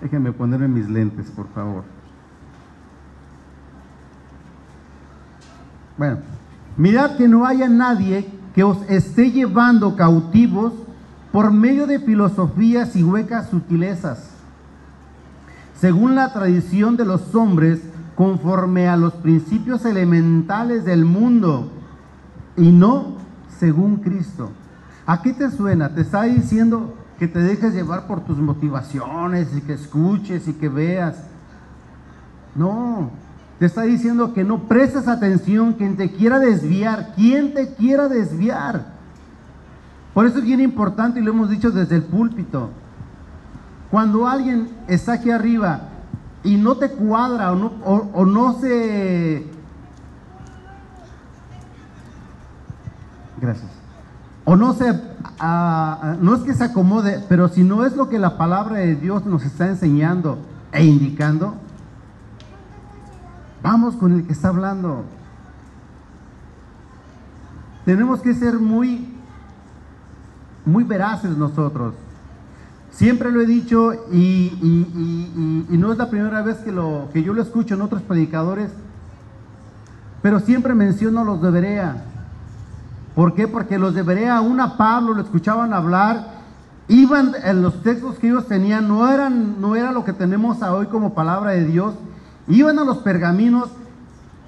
Déjenme 0.00 0.32
ponerme 0.32 0.68
mis 0.68 0.88
lentes, 0.88 1.30
por 1.30 1.48
favor. 1.48 1.84
Bueno, 5.96 6.18
mirad 6.76 7.16
que 7.16 7.28
no 7.28 7.46
haya 7.46 7.68
nadie 7.68 8.28
que 8.54 8.64
os 8.64 8.78
esté 8.88 9.30
llevando 9.30 9.96
cautivos 9.96 10.72
por 11.32 11.52
medio 11.52 11.86
de 11.86 12.00
filosofías 12.00 12.94
y 12.96 13.02
huecas 13.02 13.48
sutilezas, 13.50 14.30
según 15.76 16.14
la 16.14 16.32
tradición 16.32 16.96
de 16.96 17.04
los 17.04 17.34
hombres, 17.34 17.80
conforme 18.14 18.88
a 18.88 18.96
los 18.96 19.14
principios 19.14 19.84
elementales 19.84 20.84
del 20.84 21.04
mundo, 21.04 21.72
y 22.56 22.70
no 22.70 23.16
según 23.58 23.96
Cristo. 23.96 24.50
¿A 25.06 25.22
qué 25.22 25.32
te 25.32 25.50
suena? 25.50 25.94
Te 25.94 26.02
está 26.02 26.22
diciendo 26.22 26.94
que 27.18 27.28
te 27.28 27.38
dejes 27.38 27.74
llevar 27.74 28.06
por 28.06 28.20
tus 28.20 28.38
motivaciones 28.38 29.56
y 29.56 29.60
que 29.60 29.74
escuches 29.74 30.48
y 30.48 30.54
que 30.54 30.68
veas. 30.68 31.16
No, 32.54 33.10
te 33.58 33.66
está 33.66 33.82
diciendo 33.82 34.34
que 34.34 34.44
no 34.44 34.64
prestes 34.64 35.08
atención 35.08 35.74
quien 35.74 35.96
te 35.96 36.10
quiera 36.10 36.38
desviar, 36.38 37.14
quien 37.14 37.54
te 37.54 37.74
quiera 37.74 38.08
desviar. 38.08 38.94
Por 40.12 40.26
eso 40.26 40.38
es 40.38 40.44
bien 40.44 40.60
importante 40.60 41.20
y 41.20 41.22
lo 41.22 41.32
hemos 41.32 41.50
dicho 41.50 41.70
desde 41.70 41.96
el 41.96 42.04
púlpito. 42.04 42.70
Cuando 43.90 44.26
alguien 44.26 44.68
está 44.88 45.14
aquí 45.14 45.30
arriba 45.30 45.88
y 46.42 46.56
no 46.56 46.76
te 46.76 46.90
cuadra 46.90 47.52
o 47.52 47.56
no, 47.56 47.72
o, 47.84 48.24
no 48.24 48.54
se... 48.60 49.46
Gracias. 53.40 53.70
O 54.44 54.56
no 54.56 54.74
se... 54.74 54.92
No 56.20 56.34
es 56.36 56.42
que 56.42 56.54
se 56.54 56.64
acomode, 56.64 57.24
pero 57.28 57.48
si 57.48 57.64
no 57.64 57.84
es 57.84 57.96
lo 57.96 58.08
que 58.08 58.18
la 58.18 58.38
palabra 58.38 58.76
de 58.76 58.94
Dios 58.94 59.26
nos 59.26 59.44
está 59.44 59.68
enseñando 59.68 60.38
e 60.72 60.84
indicando, 60.84 61.54
vamos 63.62 63.96
con 63.96 64.12
el 64.12 64.26
que 64.26 64.32
está 64.32 64.48
hablando. 64.48 65.04
Tenemos 67.84 68.20
que 68.20 68.34
ser 68.34 68.58
muy 68.58 69.14
muy 70.64 70.84
veraces 70.84 71.36
nosotros. 71.36 71.94
Siempre 72.90 73.32
lo 73.32 73.40
he 73.40 73.46
dicho 73.46 73.92
y, 74.12 74.52
no 75.68 75.92
es 75.92 75.98
la 75.98 76.08
primera 76.10 76.42
vez 76.42 76.58
que, 76.58 76.72
lo, 76.72 77.08
que 77.12 77.22
yo 77.22 77.34
lo 77.34 77.42
escucho 77.42 77.74
en 77.74 77.82
otros 77.82 78.02
predicadores, 78.02 78.70
pero 80.22 80.40
siempre 80.40 80.74
menciono 80.74 81.24
los 81.24 81.42
de 81.42 81.50
Berea. 81.50 82.04
¿Por 83.14 83.34
qué? 83.34 83.46
Porque 83.46 83.78
los 83.78 83.94
de 83.94 84.02
Berea, 84.02 84.38
aún 84.38 84.60
a 84.60 84.76
Pablo 84.76 85.14
lo 85.14 85.22
escuchaban 85.22 85.72
hablar, 85.72 86.34
iban 86.88 87.32
en 87.44 87.62
los 87.62 87.82
textos 87.82 88.18
que 88.18 88.28
ellos 88.28 88.46
tenían, 88.46 88.88
no, 88.88 89.08
eran, 89.08 89.60
no 89.60 89.76
era 89.76 89.92
lo 89.92 90.04
que 90.04 90.12
tenemos 90.12 90.60
hoy 90.62 90.86
como 90.86 91.14
palabra 91.14 91.52
de 91.52 91.64
Dios, 91.64 91.94
iban 92.48 92.78
a 92.78 92.84
los 92.84 92.98
pergaminos 92.98 93.70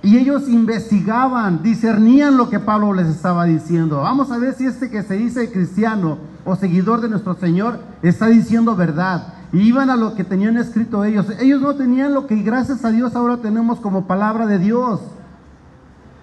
y 0.02 0.18
ellos 0.18 0.49
investigaban, 0.49 1.62
discernían 1.62 2.37
lo 2.37 2.50
que 2.50 2.61
Pablo 2.61 2.92
les 2.92 3.08
estaba 3.08 3.44
diciendo. 3.44 4.02
Vamos 4.02 4.30
a 4.30 4.38
ver 4.38 4.54
si 4.54 4.66
este 4.66 4.90
que 4.90 5.02
se 5.02 5.14
dice 5.14 5.50
cristiano 5.50 6.18
o 6.44 6.54
seguidor 6.56 7.00
de 7.00 7.08
nuestro 7.08 7.35
Señor 7.35 7.80
está 8.02 8.26
diciendo 8.26 8.76
verdad. 8.76 9.35
Iban 9.52 9.90
a 9.90 9.96
lo 9.96 10.14
que 10.14 10.25
tenían 10.25 10.58
escrito 10.58 11.04
ellos. 11.04 11.26
Ellos 11.40 11.61
no 11.61 11.75
tenían 11.75 12.14
lo 12.14 12.26
que 12.26 12.37
gracias 12.37 12.85
a 12.85 12.90
Dios 12.90 13.16
ahora 13.16 13.38
tenemos 13.38 13.80
como 13.80 14.06
palabra 14.06 14.46
de 14.46 14.58
Dios. 14.58 15.00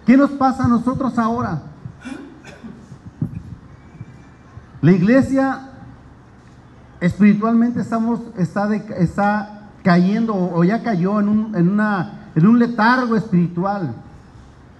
¿Qué 0.06 0.18
nos 0.18 0.32
pasa 0.32 0.66
a 0.66 0.68
nosotros 0.68 1.18
ahora? 1.18 1.73
La 4.84 4.92
iglesia 4.92 5.70
espiritualmente 7.00 7.80
estamos, 7.80 8.20
está, 8.38 8.76
está 8.76 9.70
cayendo 9.82 10.36
o 10.36 10.62
ya 10.66 10.84
cayó 10.84 11.22
en 11.22 11.30
un, 11.30 11.56
en, 11.56 11.70
una, 11.70 12.28
en 12.36 12.46
un 12.46 12.60
letargo 12.60 13.16
espiritual. 13.16 13.96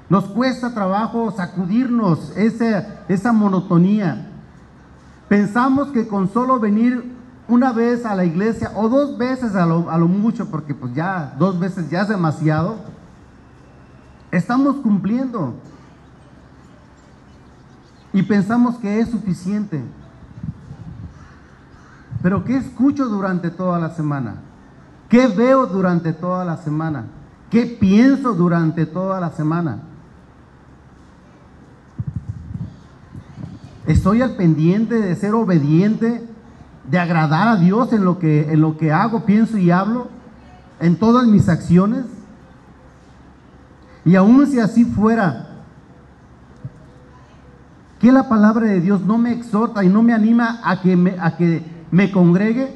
Nos 0.10 0.26
cuesta 0.26 0.74
trabajo 0.74 1.32
sacudirnos 1.32 2.36
esa, 2.36 3.06
esa 3.08 3.32
monotonía. 3.32 4.28
Pensamos 5.30 5.88
que 5.88 6.06
con 6.06 6.28
solo 6.28 6.60
venir 6.60 7.16
una 7.48 7.72
vez 7.72 8.06
a 8.06 8.14
la 8.14 8.26
iglesia 8.26 8.74
o 8.76 8.90
dos 8.90 9.18
veces 9.18 9.56
a 9.56 9.66
lo, 9.66 9.90
a 9.90 9.98
lo 9.98 10.10
mucho, 10.10 10.52
porque 10.52 10.76
pues 10.76 10.94
ya 10.94 11.34
dos 11.40 11.58
veces 11.58 11.90
ya 11.90 12.02
es 12.02 12.10
demasiado, 12.10 12.76
estamos 14.32 14.76
cumpliendo. 14.84 15.54
Y 18.14 18.22
pensamos 18.24 18.78
que 18.78 19.00
es 19.00 19.10
suficiente. 19.10 19.84
Pero 22.22 22.46
¿qué 22.46 22.56
escucho 22.56 23.06
durante 23.08 23.50
toda 23.50 23.80
la 23.80 23.90
semana? 23.90 24.36
¿Qué 25.10 25.28
veo 25.28 25.66
durante 25.66 26.14
toda 26.14 26.46
la 26.46 26.58
semana? 26.58 27.06
¿Qué 27.50 27.66
pienso 27.66 28.34
durante 28.34 28.86
toda 28.86 29.20
la 29.20 29.32
semana? 29.32 29.80
¿Estoy 33.86 34.22
al 34.22 34.36
pendiente 34.36 34.96
de 34.96 35.16
ser 35.16 35.34
obediente, 35.34 36.26
de 36.90 37.00
agradar 37.00 37.48
a 37.48 37.58
Dios 37.58 37.92
en 37.92 38.06
lo 38.06 38.18
que, 38.18 38.54
en 38.54 38.62
lo 38.62 38.78
que 38.78 38.92
hago, 38.92 39.26
pienso 39.26 39.58
y 39.58 39.72
hablo? 39.72 40.08
¿En 40.80 40.96
todas 40.96 41.28
mis 41.28 41.50
acciones? 41.50 42.06
Y 44.06 44.16
aún 44.16 44.48
si 44.48 44.60
así 44.60 44.86
fuera, 44.86 45.53
¿que 48.04 48.12
la 48.12 48.28
palabra 48.28 48.68
de 48.68 48.82
Dios 48.82 49.06
no 49.06 49.18
me 49.18 49.32
exhorta 49.32 49.82
y 49.82 49.88
no 49.88 50.04
me 50.04 50.12
anima 50.12 50.60
a 50.62 50.82
que 50.82 50.98
me, 50.98 51.16
a 51.22 51.38
que 51.38 51.64
me 51.90 52.12
congregue? 52.12 52.76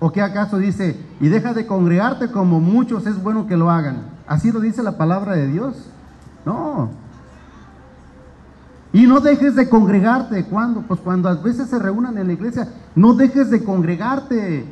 ¿O 0.00 0.10
qué 0.10 0.22
acaso 0.22 0.56
dice, 0.56 0.98
y 1.20 1.28
deja 1.28 1.52
de 1.52 1.66
congregarte 1.66 2.30
como 2.30 2.60
muchos 2.60 3.06
es 3.06 3.22
bueno 3.22 3.46
que 3.46 3.58
lo 3.58 3.70
hagan? 3.70 4.06
¿Así 4.26 4.50
lo 4.50 4.60
dice 4.60 4.82
la 4.82 4.96
palabra 4.96 5.34
de 5.34 5.48
Dios? 5.48 5.90
No. 6.46 6.88
Y 8.94 9.06
no 9.06 9.20
dejes 9.20 9.54
de 9.54 9.68
congregarte. 9.68 10.46
¿Cuándo? 10.46 10.80
Pues 10.80 10.98
cuando 10.98 11.28
a 11.28 11.34
veces 11.34 11.68
se 11.68 11.78
reúnan 11.78 12.16
en 12.16 12.28
la 12.28 12.32
iglesia, 12.32 12.66
no 12.94 13.12
dejes 13.12 13.50
de 13.50 13.62
congregarte. 13.62 14.64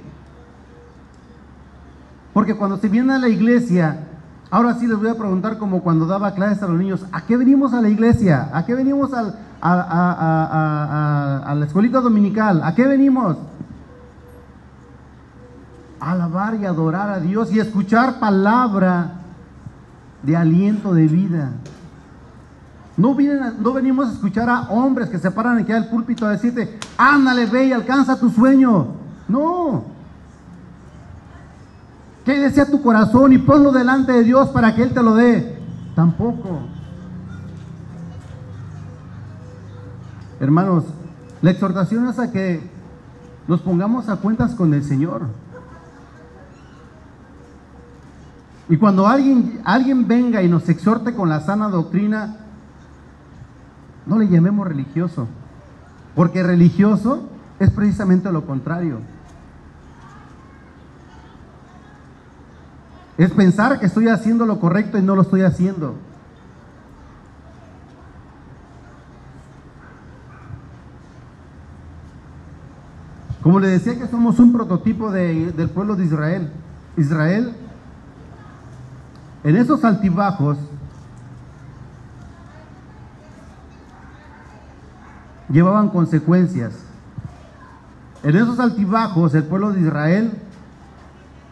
Porque 2.33 2.57
cuando 2.57 2.79
se 2.79 2.89
viene 2.89 3.13
a 3.13 3.19
la 3.19 3.29
iglesia, 3.29 4.09
ahora 4.53 4.75
sí 4.75 4.87
les 4.87 4.99
voy 4.99 5.09
a 5.09 5.17
preguntar 5.17 5.59
como 5.59 5.83
cuando 5.83 6.07
daba 6.07 6.35
clases 6.35 6.63
a 6.63 6.69
los 6.69 6.79
niños, 6.79 7.05
¿a 7.11 7.23
qué 7.23 7.37
venimos 7.37 7.73
a 7.73 7.81
la 7.81 7.89
iglesia? 7.89 8.51
¿A 8.53 8.65
qué 8.65 8.75
venimos 8.75 9.13
al, 9.13 9.35
a, 9.61 9.73
a, 9.73 11.51
a, 11.51 11.55
la 11.55 11.67
escuelita 11.67 12.01
dominical? 12.01 12.63
¿A 12.63 12.75
qué 12.75 12.87
venimos? 12.87 13.37
alabar 16.03 16.57
y 16.57 16.67
adorar 16.67 17.11
a 17.11 17.21
Dios 17.21 17.53
y 17.53 17.61
escuchar 17.61 18.19
palabra 18.19 19.13
de 20.23 20.37
aliento 20.37 20.93
de 20.95 21.07
vida. 21.07 21.51
No, 22.97 23.15
vienen, 23.15 23.55
no 23.61 23.73
venimos 23.73 24.09
a 24.09 24.13
escuchar 24.13 24.51
a 24.51 24.63
hombres 24.63 25.09
que 25.09 25.19
se 25.19 25.31
paran 25.31 25.59
aquí 25.59 25.73
al 25.73 25.89
púlpito 25.89 26.27
a 26.27 26.31
decirte, 26.31 26.79
ándale, 26.99 27.47
ve 27.47 27.67
y 27.67 27.73
alcanza 27.73 28.19
tu 28.19 28.31
sueño. 28.31 28.89
No. 29.29 29.85
Que 32.25 32.39
desea 32.39 32.71
tu 32.71 32.83
corazón 32.83 33.33
y 33.33 33.39
ponlo 33.39 33.73
delante 33.73 34.13
de 34.13 34.23
Dios 34.23 34.49
para 34.51 34.75
que 34.75 34.83
Él 34.83 34.93
te 34.93 35.03
lo 35.03 35.15
dé. 35.15 35.59
Tampoco. 35.95 36.61
Hermanos, 40.41 40.85
la 41.41 41.51
exhortación 41.51 42.09
es 42.09 42.19
a 42.19 42.31
que 42.31 42.69
nos 43.47 43.61
pongamos 43.61 44.09
a 44.09 44.17
cuentas 44.17 44.55
con 44.55 44.73
el 44.75 44.85
Señor. 44.85 45.23
Y 48.69 48.77
cuando 48.77 49.07
alguien, 49.07 49.61
alguien 49.65 50.09
venga 50.09 50.43
y 50.43 50.49
nos 50.49 50.69
exhorte 50.69 51.15
con 51.15 51.29
la 51.29 51.41
sana 51.41 51.69
doctrina, 51.69 52.37
no 54.07 54.19
le 54.19 54.29
llamemos 54.29 54.67
religioso, 54.67 55.27
porque 56.15 56.43
religioso 56.43 57.29
es 57.59 57.71
precisamente 57.71 58.33
lo 58.33 58.47
contrario. 58.47 58.99
Es 63.19 63.31
pensar 63.31 63.79
que 63.79 63.87
estoy 63.87 64.09
haciendo 64.09 64.47
lo 64.47 64.59
correcto 64.59 64.99
y 64.99 65.03
no 65.03 65.15
lo 65.15 65.23
estoy 65.23 65.43
haciendo. 65.43 65.97
Como 73.43 73.59
le 73.59 73.69
decía 73.69 73.99
que 73.99 74.07
somos 74.07 74.39
un 74.39 74.53
prototipo 74.53 75.11
del 75.11 75.69
pueblo 75.71 75.97
de 75.97 76.05
Israel. 76.05 76.53
Israel, 76.97 77.55
en 79.43 79.57
esos 79.57 79.85
altibajos, 79.85 80.59
llevaban 85.51 85.89
consecuencias. 85.89 86.73
En 88.23 88.37
esos 88.37 88.61
altibajos 88.61 89.35
el 89.35 89.45
pueblo 89.45 89.73
de 89.73 89.81
Israel 89.81 90.33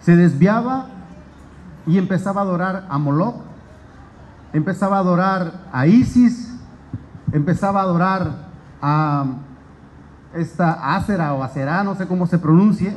se 0.01 0.15
desviaba 0.15 0.87
y 1.87 1.99
empezaba 1.99 2.41
a 2.41 2.45
adorar 2.45 2.87
a 2.89 2.99
Moloch, 2.99 3.37
empezaba 4.53 4.97
a 4.97 5.01
adorar 5.01 5.53
a 5.73 5.87
Isis, 5.87 6.55
empezaba 7.33 7.81
a 7.81 7.85
adorar 7.85 8.49
a 8.83 9.25
esta 10.35 10.97
Acera 10.97 11.35
o 11.35 11.43
Acera, 11.43 11.83
no 11.83 11.95
sé 11.95 12.07
cómo 12.07 12.27
se 12.27 12.39
pronuncie, 12.39 12.97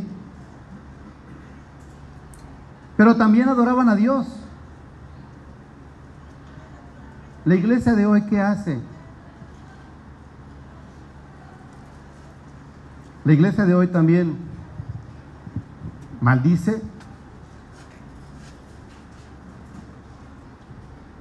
pero 2.98 3.16
también 3.16 3.50
adoraban 3.50 3.90
a 3.90 3.96
Dios. 3.96 4.28
La 7.46 7.56
iglesia 7.56 7.94
de 7.94 8.06
hoy, 8.06 8.22
¿qué 8.28 8.40
hace? 8.40 8.80
La 13.26 13.34
iglesia 13.34 13.66
de 13.66 13.74
hoy 13.74 13.88
también 13.88 14.38
maldice 16.22 16.82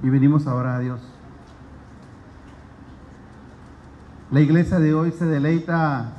y 0.03 0.09
venimos 0.09 0.45
ahora 0.45 0.75
a 0.75 0.79
Dios. 0.79 0.99
La 4.29 4.41
iglesia 4.41 4.79
de 4.79 4.93
hoy 4.93 5.11
se 5.11 5.25
deleita 5.25 6.11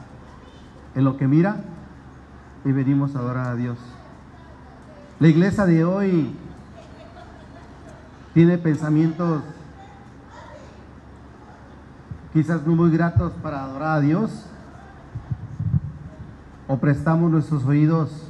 en 0.94 1.04
lo 1.04 1.18
que 1.18 1.28
mira 1.28 1.58
y 2.64 2.72
venimos 2.72 3.14
ahora 3.14 3.50
a 3.50 3.54
Dios. 3.54 3.76
La 5.20 5.28
iglesia 5.28 5.66
de 5.66 5.84
hoy 5.84 6.34
tiene 8.32 8.56
pensamientos 8.56 9.42
quizás 12.32 12.66
no 12.66 12.74
muy 12.74 12.90
gratos 12.90 13.32
para 13.42 13.62
adorar 13.62 13.98
a 13.98 14.00
Dios 14.00 14.46
o 16.66 16.78
prestamos 16.78 17.30
nuestros 17.30 17.64
oídos 17.64 18.23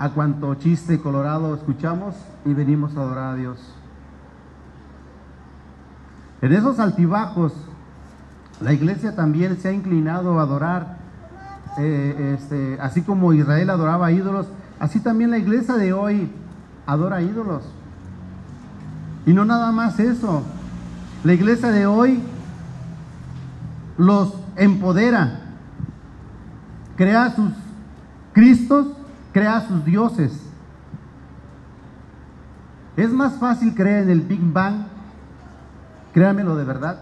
a 0.00 0.08
cuanto 0.08 0.54
chiste 0.54 0.98
colorado 0.98 1.54
escuchamos 1.54 2.14
y 2.46 2.54
venimos 2.54 2.96
a 2.96 3.02
adorar 3.02 3.34
a 3.34 3.36
Dios. 3.36 3.58
En 6.40 6.54
esos 6.54 6.78
altibajos, 6.78 7.52
la 8.62 8.72
iglesia 8.72 9.14
también 9.14 9.58
se 9.58 9.68
ha 9.68 9.72
inclinado 9.72 10.40
a 10.40 10.44
adorar, 10.44 10.96
eh, 11.78 12.34
este, 12.38 12.78
así 12.80 13.02
como 13.02 13.34
Israel 13.34 13.68
adoraba 13.68 14.10
ídolos, 14.10 14.46
así 14.78 15.00
también 15.00 15.30
la 15.30 15.36
iglesia 15.36 15.74
de 15.74 15.92
hoy 15.92 16.32
adora 16.86 17.20
ídolos. 17.20 17.64
Y 19.26 19.34
no 19.34 19.44
nada 19.44 19.70
más 19.70 20.00
eso, 20.00 20.42
la 21.24 21.34
iglesia 21.34 21.72
de 21.72 21.84
hoy 21.84 22.22
los 23.98 24.32
empodera, 24.56 25.40
crea 26.96 27.34
sus 27.34 27.52
Cristos, 28.32 28.86
crea 29.40 29.66
sus 29.66 29.82
dioses. 29.86 30.38
Es 32.94 33.08
más 33.08 33.38
fácil 33.38 33.74
creer 33.74 34.02
en 34.02 34.10
el 34.10 34.20
Big 34.20 34.42
Bang, 34.42 34.82
créanmelo 36.12 36.56
de 36.56 36.64
verdad, 36.64 37.00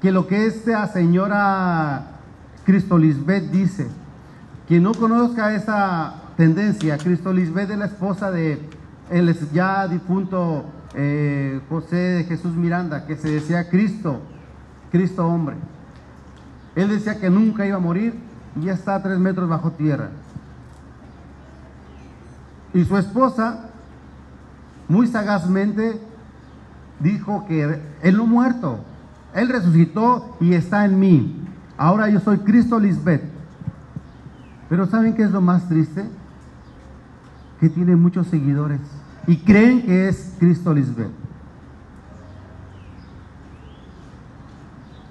que 0.00 0.10
lo 0.10 0.26
que 0.26 0.46
esta 0.46 0.84
señora 0.88 2.16
Cristo 2.64 2.98
Lisbeth 2.98 3.52
dice. 3.52 3.86
Quien 4.66 4.82
no 4.82 4.92
conozca 4.92 5.54
esa 5.54 6.14
tendencia, 6.36 6.98
Cristo 6.98 7.32
Lisbeth 7.32 7.70
es 7.70 7.78
la 7.78 7.86
esposa 7.86 8.32
de 8.32 8.58
el 9.08 9.32
ya 9.52 9.86
difunto 9.86 10.64
eh, 10.96 11.60
José 11.68 11.96
de 11.96 12.24
Jesús 12.24 12.56
Miranda, 12.56 13.06
que 13.06 13.14
se 13.14 13.30
decía 13.30 13.70
Cristo, 13.70 14.20
Cristo 14.90 15.28
hombre. 15.28 15.54
Él 16.74 16.88
decía 16.88 17.20
que 17.20 17.30
nunca 17.30 17.64
iba 17.64 17.76
a 17.76 17.80
morir 17.80 18.14
y 18.56 18.64
ya 18.64 18.72
está 18.72 19.00
tres 19.00 19.20
metros 19.20 19.48
bajo 19.48 19.70
tierra. 19.70 20.10
Y 22.74 22.84
su 22.84 22.96
esposa, 22.96 23.66
muy 24.88 25.06
sagazmente, 25.06 26.00
dijo 27.00 27.44
que 27.46 27.80
él 28.02 28.16
no 28.16 28.26
muerto, 28.26 28.80
él 29.34 29.48
resucitó 29.48 30.36
y 30.40 30.54
está 30.54 30.84
en 30.84 30.98
mí. 30.98 31.36
Ahora 31.76 32.08
yo 32.08 32.20
soy 32.20 32.38
Cristo 32.38 32.78
Lisbeth. 32.78 33.22
Pero 34.68 34.86
¿saben 34.86 35.14
qué 35.14 35.22
es 35.22 35.30
lo 35.30 35.40
más 35.40 35.68
triste? 35.68 36.04
Que 37.60 37.68
tiene 37.68 37.96
muchos 37.96 38.26
seguidores 38.28 38.80
y 39.26 39.36
creen 39.36 39.82
que 39.82 40.08
es 40.08 40.34
Cristo 40.38 40.74
Lisbeth. 40.74 41.10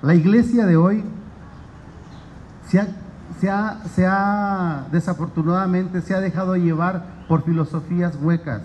La 0.01 0.15
iglesia 0.15 0.65
de 0.65 0.75
hoy 0.75 1.03
se 2.67 2.79
ha, 2.79 2.87
se 3.41 3.49
ha, 3.49 3.79
se 3.95 4.05
ha 4.07 4.85
desafortunadamente 4.91 6.01
se 6.01 6.13
ha 6.13 6.19
dejado 6.21 6.55
llevar 6.55 7.25
por 7.27 7.43
filosofías 7.43 8.15
huecas. 8.21 8.61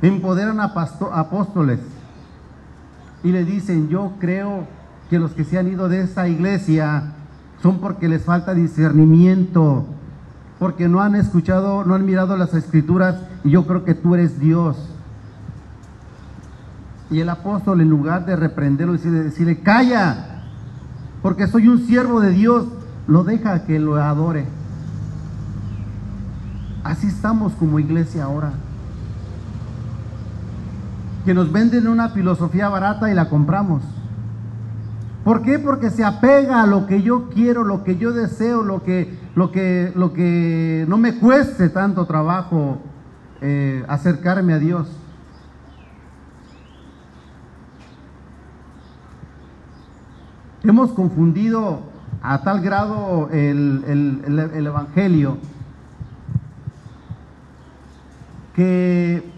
Empoderan 0.00 0.60
a 0.60 0.72
pasto- 0.72 1.12
apóstoles 1.12 1.80
y 3.24 3.32
le 3.32 3.44
dicen, 3.44 3.88
yo 3.88 4.12
creo 4.20 4.66
que 5.10 5.18
los 5.18 5.32
que 5.32 5.42
se 5.44 5.58
han 5.58 5.66
ido 5.66 5.88
de 5.88 6.02
esa 6.02 6.28
iglesia 6.28 7.14
son 7.60 7.80
porque 7.80 8.08
les 8.08 8.24
falta 8.24 8.54
discernimiento, 8.54 9.84
porque 10.60 10.88
no 10.88 11.00
han 11.00 11.16
escuchado, 11.16 11.84
no 11.84 11.94
han 11.96 12.06
mirado 12.06 12.36
las 12.36 12.54
escrituras 12.54 13.16
y 13.42 13.50
yo 13.50 13.66
creo 13.66 13.84
que 13.84 13.94
tú 13.94 14.14
eres 14.14 14.38
Dios. 14.38 14.76
Y 17.10 17.18
el 17.20 17.28
apóstol 17.28 17.80
en 17.80 17.90
lugar 17.90 18.26
de 18.26 18.36
reprenderlo 18.36 18.94
y 18.94 18.98
decirle, 18.98 19.58
calla, 19.60 20.44
porque 21.20 21.46
soy 21.48 21.66
un 21.68 21.84
siervo 21.86 22.20
de 22.20 22.30
Dios, 22.30 22.66
lo 23.06 23.24
deja 23.24 23.64
que 23.64 23.78
lo 23.78 23.96
adore. 23.96 24.46
Así 26.84 27.06
estamos 27.06 27.52
como 27.54 27.78
iglesia 27.78 28.24
ahora. 28.24 28.52
Que 31.24 31.34
nos 31.34 31.52
venden 31.52 31.86
una 31.86 32.08
filosofía 32.08 32.68
barata 32.68 33.10
y 33.10 33.14
la 33.14 33.28
compramos. 33.28 33.82
¿Por 35.24 35.42
qué? 35.42 35.60
Porque 35.60 35.90
se 35.90 36.04
apega 36.04 36.62
a 36.62 36.66
lo 36.66 36.86
que 36.86 37.02
yo 37.02 37.30
quiero, 37.30 37.62
lo 37.62 37.84
que 37.84 37.96
yo 37.96 38.12
deseo, 38.12 38.62
lo 38.62 38.82
que, 38.82 39.16
lo 39.36 39.52
que, 39.52 39.92
lo 39.94 40.12
que 40.12 40.84
no 40.88 40.98
me 40.98 41.18
cueste 41.18 41.68
tanto 41.68 42.06
trabajo 42.06 42.78
eh, 43.40 43.84
acercarme 43.88 44.54
a 44.54 44.58
Dios. 44.58 44.88
Hemos 50.64 50.90
confundido 50.92 51.91
a 52.22 52.42
tal 52.42 52.60
grado 52.60 53.28
el, 53.32 53.84
el- 53.86 54.22
el- 54.26 54.38
el 54.54 54.66
Evangelio 54.66 55.38
que 58.54 59.30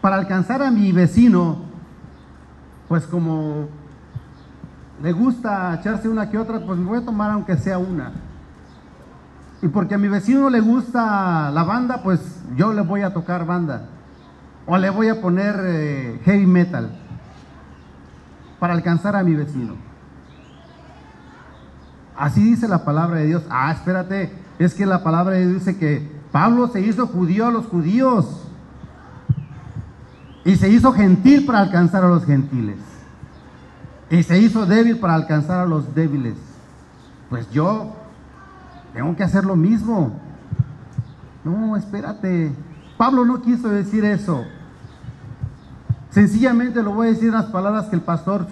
para 0.00 0.16
alcanzar 0.16 0.62
a 0.62 0.70
mi 0.70 0.92
vecino, 0.92 1.62
pues 2.88 3.06
como 3.06 3.68
le 5.02 5.12
gusta 5.12 5.74
echarse 5.80 6.08
una 6.08 6.28
que 6.30 6.38
otra, 6.38 6.60
pues 6.60 6.78
me 6.78 6.86
voy 6.86 6.98
a 6.98 7.04
tomar 7.04 7.30
aunque 7.30 7.56
sea 7.56 7.78
una. 7.78 8.12
Y 9.62 9.68
porque 9.68 9.94
a 9.94 9.98
mi 9.98 10.08
vecino 10.08 10.50
le 10.50 10.60
gusta 10.60 11.50
la 11.52 11.62
banda, 11.62 12.02
pues 12.02 12.42
yo 12.56 12.72
le 12.72 12.82
voy 12.82 13.02
a 13.02 13.12
tocar 13.14 13.46
banda. 13.46 13.86
O 14.66 14.76
le 14.76 14.90
voy 14.90 15.08
a 15.08 15.20
poner 15.20 15.56
eh, 15.64 16.20
heavy 16.24 16.46
metal 16.46 16.90
para 18.58 18.74
alcanzar 18.74 19.16
a 19.16 19.22
mi 19.22 19.34
vecino. 19.34 19.74
Así 22.16 22.42
dice 22.42 22.68
la 22.68 22.84
palabra 22.84 23.18
de 23.20 23.26
Dios. 23.26 23.42
Ah, 23.50 23.72
espérate, 23.72 24.32
es 24.58 24.74
que 24.74 24.86
la 24.86 25.02
palabra 25.02 25.34
de 25.36 25.46
Dios 25.46 25.64
dice 25.64 25.78
que 25.78 26.10
Pablo 26.30 26.68
se 26.68 26.80
hizo 26.80 27.06
judío 27.06 27.46
a 27.46 27.50
los 27.50 27.66
judíos 27.66 28.46
y 30.44 30.56
se 30.56 30.68
hizo 30.68 30.92
gentil 30.92 31.46
para 31.46 31.60
alcanzar 31.60 32.04
a 32.04 32.08
los 32.08 32.24
gentiles. 32.24 32.78
Y 34.10 34.22
se 34.24 34.38
hizo 34.38 34.66
débil 34.66 34.98
para 34.98 35.14
alcanzar 35.14 35.60
a 35.60 35.66
los 35.66 35.94
débiles. 35.94 36.34
Pues 37.30 37.50
yo 37.50 37.94
tengo 38.92 39.16
que 39.16 39.22
hacer 39.24 39.44
lo 39.44 39.56
mismo. 39.56 40.18
No, 41.44 41.76
espérate. 41.76 42.52
Pablo 42.98 43.24
no 43.24 43.40
quiso 43.40 43.68
decir 43.70 44.04
eso. 44.04 44.44
Sencillamente 46.10 46.82
lo 46.82 46.92
voy 46.92 47.06
a 47.08 47.10
decir 47.10 47.28
en 47.28 47.34
las 47.34 47.46
palabras 47.46 47.86
que 47.86 47.96
el 47.96 48.02
pastor 48.02 48.46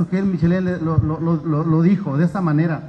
lo- 1.20 1.36
lo- 1.44 1.64
lo 1.64 1.82
dijo 1.82 2.16
de 2.16 2.24
esta 2.24 2.40
manera. 2.40 2.88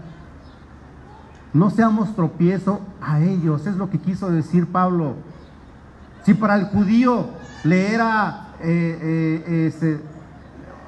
No 1.54 1.70
seamos 1.70 2.16
tropiezo 2.16 2.80
a 3.02 3.20
ellos, 3.20 3.68
es 3.68 3.76
lo 3.76 3.90
que 3.90 4.00
quiso 4.00 4.30
decir 4.30 4.68
Pablo. 4.68 5.16
Si 6.26 6.34
para 6.34 6.56
el 6.56 6.66
judío 6.66 7.26
le 7.64 7.94
era 7.94 8.50
eh, 8.62 9.44
eh, 9.48 9.68
este, 9.68 10.00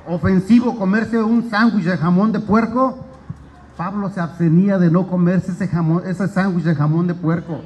ofensivo 0.08 0.78
comerse 0.78 1.22
un 1.22 1.50
sándwich 1.50 1.86
de 1.86 1.98
jamón 1.98 2.32
de 2.32 2.40
puerco, 2.40 3.00
Pablo 3.76 4.10
se 4.10 4.22
abstenía 4.22 4.78
de 4.78 4.92
no 4.92 5.08
comerse 5.08 5.52
ese 5.52 5.68
jamón, 5.68 6.04
ese 6.06 6.28
sándwich 6.28 6.64
de 6.64 6.76
jamón 6.76 7.08
de 7.08 7.16
puerco. 7.16 7.60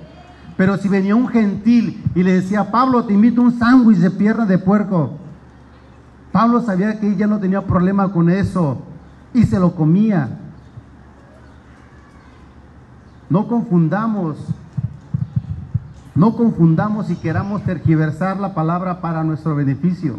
Pero 0.56 0.78
si 0.78 0.88
venía 0.88 1.16
un 1.16 1.28
gentil 1.28 2.04
y 2.16 2.24
le 2.24 2.34
decía, 2.34 2.72
Pablo, 2.72 3.06
te 3.06 3.14
invito 3.14 3.42
un 3.42 3.60
sándwich 3.60 4.00
de 4.00 4.10
pierna 4.10 4.46
de 4.46 4.58
puerco, 4.58 5.12
Pablo 6.32 6.62
sabía 6.62 7.00
que 7.00 7.08
ella 7.08 7.28
no 7.28 7.40
tenía 7.40 7.62
problema 7.62 8.12
con 8.12 8.30
eso 8.30 8.82
y 9.34 9.44
se 9.44 9.60
lo 9.60 9.76
comía. 9.76 10.30
No 13.30 13.48
confundamos, 13.48 14.38
no 16.16 16.36
confundamos 16.36 17.10
y 17.10 17.16
queramos 17.16 17.64
tergiversar 17.64 18.40
la 18.40 18.54
palabra 18.54 19.02
para 19.02 19.24
nuestro 19.24 19.56
beneficio. 19.56 20.16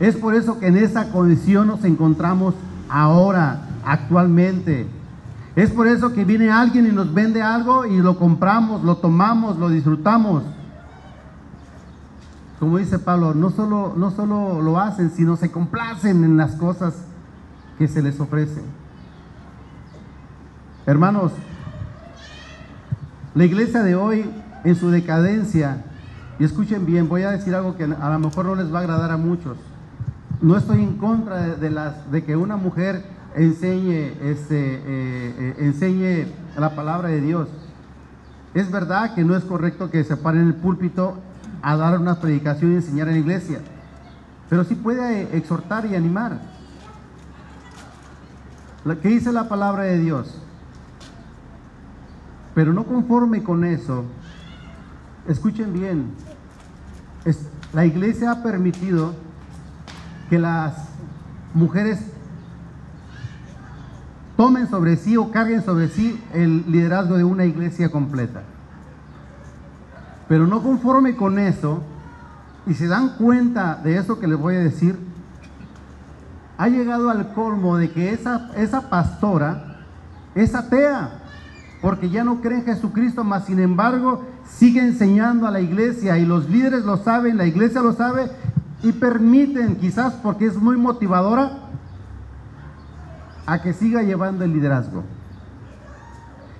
Es 0.00 0.16
por 0.16 0.34
eso 0.34 0.60
que 0.60 0.68
en 0.68 0.76
esa 0.76 1.10
condición 1.10 1.66
nos 1.66 1.84
encontramos 1.84 2.54
ahora, 2.88 3.62
actualmente. 3.84 4.86
Es 5.56 5.70
por 5.70 5.88
eso 5.88 6.12
que 6.12 6.24
viene 6.24 6.50
alguien 6.50 6.86
y 6.86 6.92
nos 6.92 7.12
vende 7.12 7.42
algo 7.42 7.84
y 7.84 7.96
lo 7.98 8.18
compramos, 8.18 8.84
lo 8.84 8.98
tomamos, 8.98 9.58
lo 9.58 9.68
disfrutamos. 9.68 10.44
Como 12.60 12.78
dice 12.78 12.98
Pablo, 12.98 13.34
no 13.34 13.50
solo, 13.50 13.94
no 13.96 14.10
solo 14.10 14.62
lo 14.62 14.78
hacen, 14.78 15.10
sino 15.10 15.36
se 15.36 15.50
complacen 15.50 16.22
en 16.22 16.36
las 16.36 16.54
cosas 16.56 16.94
que 17.78 17.88
se 17.88 18.02
les 18.02 18.20
ofrecen. 18.20 18.64
Hermanos, 20.88 21.32
la 23.34 23.44
iglesia 23.44 23.82
de 23.82 23.94
hoy 23.94 24.24
en 24.64 24.74
su 24.74 24.90
decadencia, 24.90 25.84
y 26.38 26.44
escuchen 26.44 26.86
bien, 26.86 27.10
voy 27.10 27.24
a 27.24 27.30
decir 27.30 27.54
algo 27.54 27.76
que 27.76 27.84
a 27.84 28.10
lo 28.10 28.18
mejor 28.18 28.46
no 28.46 28.54
les 28.54 28.72
va 28.72 28.78
a 28.78 28.80
agradar 28.80 29.10
a 29.10 29.18
muchos. 29.18 29.58
No 30.40 30.56
estoy 30.56 30.82
en 30.82 30.96
contra 30.96 31.56
de, 31.56 31.68
las, 31.68 32.10
de 32.10 32.24
que 32.24 32.36
una 32.36 32.56
mujer 32.56 33.04
enseñe, 33.34 34.14
este, 34.22 34.76
eh, 34.76 34.80
eh, 34.86 35.54
enseñe 35.58 36.26
la 36.56 36.74
palabra 36.74 37.10
de 37.10 37.20
Dios. 37.20 37.48
Es 38.54 38.70
verdad 38.70 39.14
que 39.14 39.24
no 39.24 39.36
es 39.36 39.44
correcto 39.44 39.90
que 39.90 40.04
se 40.04 40.16
pare 40.16 40.40
en 40.40 40.46
el 40.46 40.54
púlpito 40.54 41.18
a 41.60 41.76
dar 41.76 42.00
una 42.00 42.18
predicación 42.18 42.72
y 42.72 42.76
enseñar 42.76 43.08
en 43.08 43.14
la 43.14 43.20
iglesia, 43.20 43.60
pero 44.48 44.64
sí 44.64 44.74
puede 44.74 45.20
eh, 45.20 45.28
exhortar 45.34 45.84
y 45.84 45.94
animar. 45.94 46.40
Que 49.02 49.08
dice 49.08 49.32
la 49.32 49.50
palabra 49.50 49.82
de 49.82 49.98
Dios. 49.98 50.47
Pero 52.58 52.72
no 52.72 52.82
conforme 52.82 53.44
con 53.44 53.64
eso, 53.64 54.02
escuchen 55.28 55.72
bien, 55.72 56.10
la 57.72 57.86
iglesia 57.86 58.32
ha 58.32 58.42
permitido 58.42 59.14
que 60.28 60.40
las 60.40 60.74
mujeres 61.54 62.00
tomen 64.36 64.68
sobre 64.68 64.96
sí 64.96 65.16
o 65.16 65.30
carguen 65.30 65.62
sobre 65.62 65.86
sí 65.86 66.20
el 66.34 66.68
liderazgo 66.68 67.16
de 67.16 67.22
una 67.22 67.44
iglesia 67.44 67.92
completa. 67.92 68.42
Pero 70.28 70.48
no 70.48 70.60
conforme 70.60 71.14
con 71.14 71.38
eso, 71.38 71.84
y 72.66 72.74
se 72.74 72.88
dan 72.88 73.10
cuenta 73.18 73.76
de 73.76 73.98
eso 73.98 74.18
que 74.18 74.26
les 74.26 74.36
voy 74.36 74.56
a 74.56 74.58
decir, 74.58 74.98
ha 76.56 76.66
llegado 76.66 77.08
al 77.08 77.34
colmo 77.34 77.76
de 77.76 77.92
que 77.92 78.12
esa, 78.12 78.50
esa 78.56 78.90
pastora 78.90 79.76
es 80.34 80.56
atea, 80.56 81.17
porque 81.80 82.10
ya 82.10 82.24
no 82.24 82.40
cree 82.40 82.58
en 82.58 82.64
Jesucristo, 82.64 83.24
mas 83.24 83.46
sin 83.46 83.60
embargo 83.60 84.24
sigue 84.44 84.80
enseñando 84.80 85.46
a 85.46 85.50
la 85.50 85.60
iglesia 85.60 86.18
y 86.18 86.26
los 86.26 86.48
líderes 86.48 86.84
lo 86.84 86.96
saben, 86.96 87.36
la 87.36 87.46
iglesia 87.46 87.80
lo 87.80 87.92
sabe 87.92 88.30
y 88.82 88.92
permiten, 88.92 89.76
quizás 89.76 90.14
porque 90.14 90.46
es 90.46 90.56
muy 90.56 90.76
motivadora, 90.76 91.64
a 93.46 93.62
que 93.62 93.72
siga 93.72 94.02
llevando 94.02 94.44
el 94.44 94.52
liderazgo. 94.52 95.04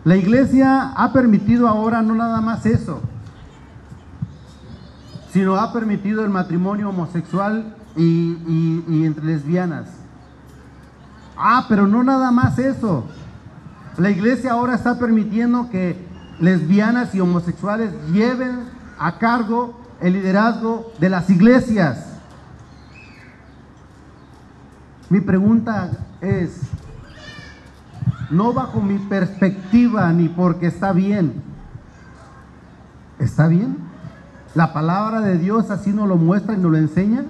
La 0.05 0.17
iglesia 0.17 0.93
ha 0.97 1.13
permitido 1.13 1.69
ahora 1.69 2.01
no 2.03 2.15
nada 2.15 2.41
más 2.41 2.65
eso, 2.65 3.01
sino 5.33 5.57
ha 5.57 5.73
permitido 5.73 6.25
el 6.25 6.31
matrimonio 6.31 6.89
homosexual 6.89 7.75
y 7.97 9.05
entre 9.05 9.25
lesbianas. 9.25 9.89
Ah, 11.37 11.67
pero 11.69 11.87
no 11.87 12.03
nada 12.03 12.31
más 12.31 12.59
eso. 12.59 13.05
La 13.99 14.11
iglesia 14.11 14.53
ahora 14.53 14.77
está 14.77 14.97
permitiendo 14.97 15.71
que 15.71 15.97
lesbianas 16.39 17.17
y 17.17 17.21
homosexuales 17.21 17.93
lleven 18.13 18.61
a 18.97 19.19
cargo 19.19 19.75
el 20.01 20.13
liderazgo 20.13 20.93
de 21.01 21.09
las 21.09 21.29
iglesias. 21.31 22.07
Mi 25.11 25.21
pregunta 25.21 25.91
es, 26.21 26.61
no 28.31 28.53
bajo 28.53 28.81
mi 28.81 28.99
perspectiva 28.99 30.13
ni 30.13 30.29
porque 30.29 30.69
está 30.69 30.93
bien. 30.93 31.43
¿Está 33.19 33.49
bien? 33.49 33.79
La 34.55 34.73
palabra 34.73 35.21
de 35.23 35.39
Dios 35.39 35.73
así 35.73 35.91
nos 35.91 36.07
lo 36.07 36.17
muestra 36.17 36.55
y 36.55 36.59
nos 36.59 36.71
lo 36.71 36.79
enseña. 36.79 37.25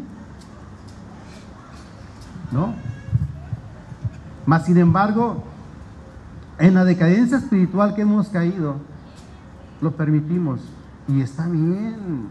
¿No? 2.53 2.75
Mas 4.45 4.67
sin 4.67 4.77
embargo, 4.77 5.48
en 6.59 6.75
la 6.75 6.85
decadencia 6.85 7.39
espiritual 7.39 7.95
que 7.95 8.03
hemos 8.03 8.29
caído, 8.29 8.77
lo 9.81 9.93
permitimos. 9.93 10.61
Y 11.07 11.21
está 11.21 11.47
bien. 11.49 12.29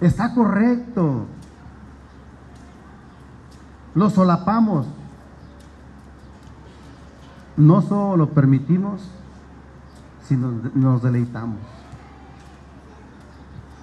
Está 0.00 0.34
correcto. 0.34 1.26
Lo 3.94 4.10
solapamos. 4.10 4.86
No 7.56 7.80
solo 7.80 8.16
lo 8.16 8.30
permitimos, 8.30 9.08
sino 10.22 10.52
nos 10.74 11.02
deleitamos. 11.02 11.58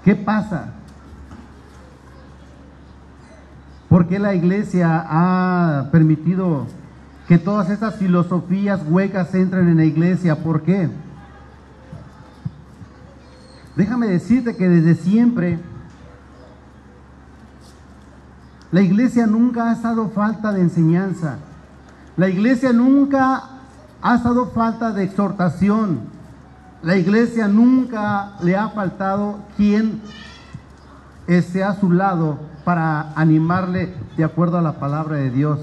¿Qué 0.03 0.15
pasa? 0.15 0.73
¿Por 3.89 4.07
qué 4.07 4.19
la 4.19 4.35
iglesia 4.35 5.05
ha 5.07 5.89
permitido 5.91 6.67
que 7.27 7.37
todas 7.37 7.69
estas 7.69 7.95
filosofías 7.95 8.81
huecas 8.87 9.33
entren 9.33 9.69
en 9.69 9.77
la 9.77 9.85
iglesia? 9.85 10.35
¿Por 10.43 10.63
qué? 10.63 10.89
Déjame 13.75 14.07
decirte 14.07 14.55
que 14.55 14.69
desde 14.69 14.95
siempre 14.95 15.59
la 18.71 18.81
iglesia 18.81 19.27
nunca 19.27 19.69
ha 19.69 19.73
estado 19.73 20.09
falta 20.09 20.51
de 20.51 20.61
enseñanza. 20.61 21.37
La 22.17 22.27
iglesia 22.27 22.73
nunca 22.73 23.43
ha 24.01 24.15
estado 24.15 24.47
falta 24.51 24.91
de 24.91 25.03
exhortación. 25.03 25.99
La 26.81 26.97
iglesia 26.97 27.47
nunca 27.47 28.33
le 28.41 28.55
ha 28.57 28.69
faltado 28.69 29.39
quien 29.57 30.01
esté 31.27 31.63
a 31.63 31.79
su 31.79 31.91
lado 31.91 32.39
para 32.65 33.13
animarle 33.15 33.93
de 34.17 34.23
acuerdo 34.23 34.57
a 34.57 34.61
la 34.61 34.73
palabra 34.73 35.17
de 35.17 35.29
Dios. 35.29 35.59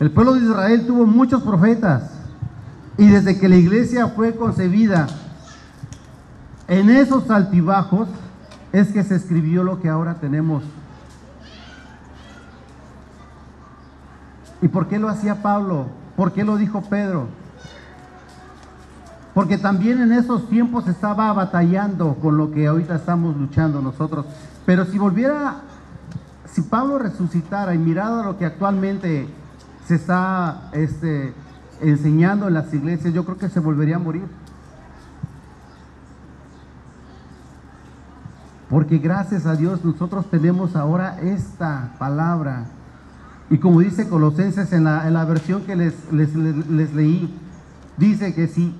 El 0.00 0.10
pueblo 0.10 0.34
de 0.34 0.40
Israel 0.40 0.86
tuvo 0.86 1.06
muchos 1.06 1.42
profetas 1.42 2.10
y 2.98 3.08
desde 3.08 3.38
que 3.38 3.48
la 3.48 3.56
iglesia 3.56 4.08
fue 4.08 4.34
concebida, 4.34 5.06
en 6.68 6.90
esos 6.90 7.30
altibajos 7.30 8.08
es 8.72 8.92
que 8.92 9.02
se 9.02 9.16
escribió 9.16 9.62
lo 9.62 9.80
que 9.80 9.88
ahora 9.88 10.14
tenemos 10.14 10.62
¿Y 14.64 14.68
por 14.68 14.88
qué 14.88 14.98
lo 14.98 15.10
hacía 15.10 15.42
Pablo? 15.42 15.88
¿Por 16.16 16.32
qué 16.32 16.42
lo 16.42 16.56
dijo 16.56 16.80
Pedro? 16.80 17.26
Porque 19.34 19.58
también 19.58 20.00
en 20.00 20.10
esos 20.10 20.48
tiempos 20.48 20.88
estaba 20.88 21.30
batallando 21.34 22.14
con 22.14 22.38
lo 22.38 22.50
que 22.50 22.66
ahorita 22.66 22.94
estamos 22.94 23.36
luchando 23.36 23.82
nosotros. 23.82 24.24
Pero 24.64 24.86
si 24.86 24.96
volviera, 24.96 25.56
si 26.50 26.62
Pablo 26.62 26.98
resucitara 26.98 27.74
y 27.74 27.78
mirara 27.78 28.24
lo 28.24 28.38
que 28.38 28.46
actualmente 28.46 29.28
se 29.86 29.96
está 29.96 30.70
este, 30.72 31.34
enseñando 31.80 32.48
en 32.48 32.54
las 32.54 32.72
iglesias, 32.72 33.12
yo 33.12 33.24
creo 33.24 33.36
que 33.36 33.48
se 33.48 33.60
volvería 33.60 33.96
a 33.96 34.00
morir. 34.00 34.26
Porque 38.70 38.98
gracias 38.98 39.46
a 39.46 39.54
Dios 39.54 39.84
nosotros 39.84 40.26
tenemos 40.30 40.74
ahora 40.74 41.20
esta 41.20 41.94
palabra 41.98 42.66
y 43.50 43.58
como 43.58 43.80
dice 43.80 44.08
Colosenses 44.08 44.72
en 44.72 44.84
la, 44.84 45.24
versión 45.26 45.62
que 45.62 45.76
les, 45.76 45.94
les, 46.10 46.94
leí, 46.94 47.32
dice 47.96 48.34
que 48.34 48.48
sí, 48.48 48.74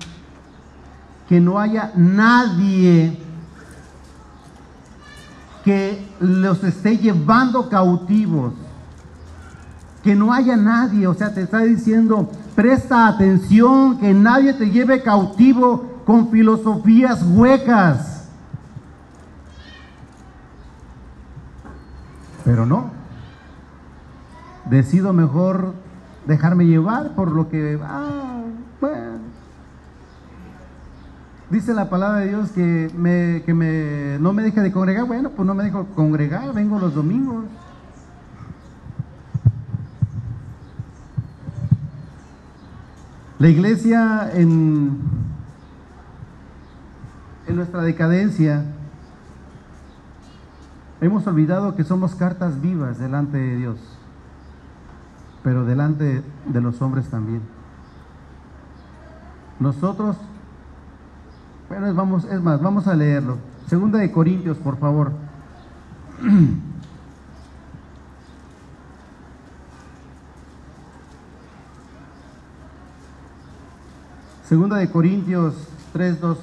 que 1.29 1.39
no 1.39 1.59
haya 1.59 1.91
nadie 1.95 3.19
que 5.63 6.05
los 6.19 6.63
esté 6.63 6.97
llevando 6.97 7.69
cautivos. 7.69 8.53
Que 10.05 10.15
no 10.15 10.31
haya 10.31 10.55
nadie, 10.55 11.07
o 11.07 11.15
sea, 11.15 11.33
te 11.33 11.41
está 11.41 11.61
diciendo, 11.61 12.29
presta 12.55 13.07
atención, 13.07 13.97
que 13.97 14.13
nadie 14.13 14.53
te 14.53 14.69
lleve 14.69 15.01
cautivo 15.01 16.03
con 16.05 16.29
filosofías 16.29 17.23
huecas. 17.23 18.29
Pero 22.43 22.67
no, 22.67 22.91
decido 24.69 25.11
mejor 25.11 25.73
dejarme 26.27 26.67
llevar 26.67 27.15
por 27.15 27.31
lo 27.31 27.49
que, 27.49 27.79
ah, 27.83 28.41
bueno. 28.79 29.15
Dice 31.49 31.73
la 31.73 31.89
palabra 31.89 32.19
de 32.19 32.27
Dios 32.29 32.51
que, 32.51 32.91
me, 32.95 33.41
que 33.43 33.55
me, 33.55 34.19
no 34.19 34.33
me 34.33 34.43
deje 34.43 34.61
de 34.61 34.71
congregar. 34.71 35.05
Bueno, 35.05 35.31
pues 35.31 35.47
no 35.47 35.55
me 35.55 35.63
dejo 35.63 35.85
congregar, 35.95 36.53
vengo 36.53 36.77
los 36.77 36.93
domingos. 36.93 37.45
La 43.37 43.49
iglesia 43.49 44.31
en, 44.33 44.97
nuestra 47.47 47.81
decadencia 47.81 48.65
hemos 51.01 51.27
olvidado 51.27 51.75
que 51.75 51.83
somos 51.83 52.15
cartas 52.15 52.61
vivas 52.61 52.97
delante 52.97 53.37
de 53.37 53.57
Dios 53.57 53.77
pero 55.45 55.63
delante 55.63 56.23
de 56.47 56.61
los 56.61 56.81
hombres 56.81 57.07
también. 57.07 57.39
Nosotros, 59.59 60.17
bueno, 61.69 61.93
vamos, 61.93 62.25
es 62.25 62.41
más, 62.41 62.59
vamos 62.59 62.87
a 62.87 62.95
leerlo. 62.95 63.37
Segunda 63.67 63.99
de 63.99 64.11
Corintios, 64.11 64.57
por 64.57 64.77
favor. 64.77 65.11
Segunda 74.47 74.77
de 74.77 74.91
Corintios 74.91 75.55
3, 75.91 76.21
2. 76.21 76.37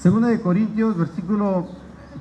Segunda 0.00 0.28
de 0.28 0.40
Corintios, 0.40 0.96
versículo 0.96 1.66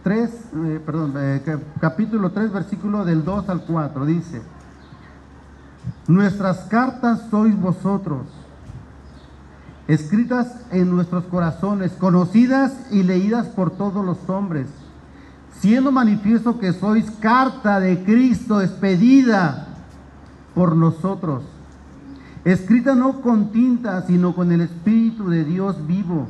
3, 0.04 0.30
eh, 0.32 0.82
perdón, 0.86 1.14
eh, 1.16 1.42
capítulo 1.80 2.32
3, 2.32 2.52
versículo 2.52 3.06
del 3.06 3.24
2 3.24 3.48
al 3.48 3.62
4, 3.62 4.06
dice, 4.06 4.42
nuestras 6.08 6.66
cartas 6.66 7.22
sois 7.30 7.58
vosotros, 7.58 8.28
escritas 9.88 10.66
en 10.72 10.90
nuestros 10.90 11.26
corazones, 11.26 11.92
conocidas 11.94 12.74
y 12.92 13.04
leídas 13.04 13.48
por 13.48 13.72
todos 13.72 14.06
los 14.06 14.30
hombres, 14.30 14.68
siendo 15.60 15.92
manifiesto 15.92 16.60
que 16.60 16.74
sois 16.74 17.10
carta 17.12 17.80
de 17.80 18.04
Cristo 18.04 18.62
expedida 18.62 19.68
por 20.54 20.76
nosotros, 20.76 21.44
escrita 22.44 22.96
no 22.96 23.22
con 23.22 23.52
tinta, 23.52 24.02
sino 24.04 24.36
con 24.36 24.52
el 24.52 24.62
Espíritu 24.62 25.30
de 25.30 25.44
Dios 25.44 25.86
vivo 25.86 26.28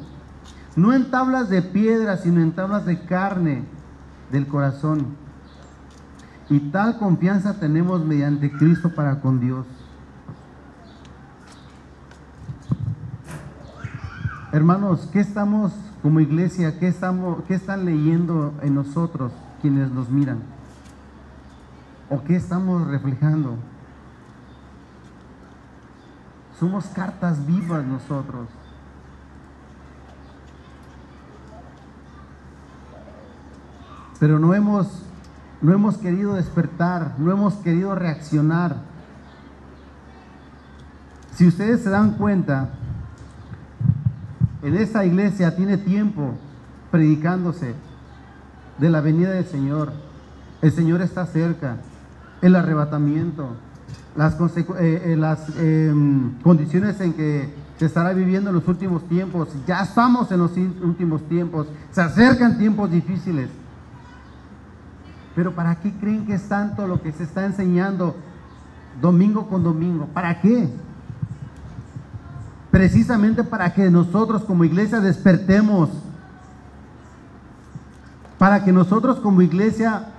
no 0.76 0.94
en 0.94 1.10
tablas 1.10 1.50
de 1.50 1.62
piedra, 1.62 2.18
sino 2.18 2.42
en 2.42 2.52
tablas 2.52 2.86
de 2.86 3.00
carne 3.00 3.64
del 4.32 4.48
corazón. 4.48 5.08
Y 6.50 6.60
tal 6.72 6.98
confianza 6.98 7.60
tenemos 7.60 8.04
mediante 8.06 8.52
Cristo 8.52 8.94
para 8.94 9.22
con 9.22 9.40
Dios. 9.40 9.66
Hermanos, 14.56 15.10
¿qué 15.12 15.20
estamos 15.20 15.74
como 16.02 16.22
iglesia, 16.22 16.80
qué, 16.80 16.88
estamos, 16.88 17.44
qué 17.46 17.56
están 17.56 17.84
leyendo 17.84 18.54
en 18.62 18.74
nosotros 18.74 19.34
quienes 19.62 19.92
nos 19.92 20.10
miran? 20.10 20.40
¿O 22.10 22.24
qué 22.24 22.38
estamos 22.38 22.88
reflejando? 22.88 23.58
Somos 26.58 26.86
cartas 26.86 27.46
vivas 27.46 27.84
nosotros. 27.86 28.48
pero 34.22 34.40
no 34.40 34.54
hemos, 34.54 35.04
no 35.62 35.74
hemos 35.74 35.98
querido 35.98 36.36
despertar, 36.36 37.16
no 37.18 37.30
hemos 37.34 37.56
querido 37.56 37.94
reaccionar. 37.94 38.78
Si 41.34 41.46
ustedes 41.46 41.82
se 41.82 41.90
dan 41.90 42.12
cuenta, 42.12 42.70
en 44.66 44.76
esta 44.78 45.06
iglesia 45.06 45.56
tiene 45.56 45.78
tiempo 45.78 46.34
predicándose 46.90 47.76
de 48.80 48.90
la 48.90 49.00
venida 49.00 49.30
del 49.30 49.46
Señor. 49.46 49.94
El 50.64 50.72
Señor 50.72 51.02
está 51.04 51.28
cerca, 51.28 51.78
el 52.42 52.56
arrebatamiento, 52.56 53.50
las, 54.16 54.34
eh, 54.40 54.66
eh, 54.80 55.88
em, 55.90 56.32
condiciones 56.42 57.00
en 57.00 57.14
que 57.14 57.54
se 57.78 57.86
estará 57.86 58.12
viviendo 58.14 58.50
en 58.50 58.56
los 58.56 58.68
últimos 58.68 59.08
tiempos. 59.08 59.50
Ya 59.68 59.84
estamos 59.84 60.32
en 60.32 60.40
los 60.40 60.58
últimos 60.58 61.22
tiempos. 61.30 61.68
Se 61.92 62.02
acercan 62.02 62.58
tiempos 62.58 62.90
difíciles. 62.90 63.50
Pero 65.36 65.54
¿para 65.54 65.76
qué 65.76 65.94
creen 66.00 66.26
que 66.26 66.34
es 66.34 66.50
tanto 66.50 66.88
lo 66.88 67.04
que 67.04 67.12
se 67.12 67.24
está 67.24 67.46
enseñando 67.46 68.16
domingo 69.00 69.48
con 69.48 69.64
domingo? 69.64 70.08
¿Para 70.08 70.42
qué? 70.42 70.70
Precisamente 72.76 73.46
para 73.46 73.74
que 73.74 73.90
nosotros 73.90 74.44
como 74.44 74.66
iglesia 74.66 75.00
despertemos. 75.00 75.88
Para 78.38 78.66
que 78.66 78.74
nosotros 78.74 79.22
como 79.22 79.42
iglesia 79.42 80.10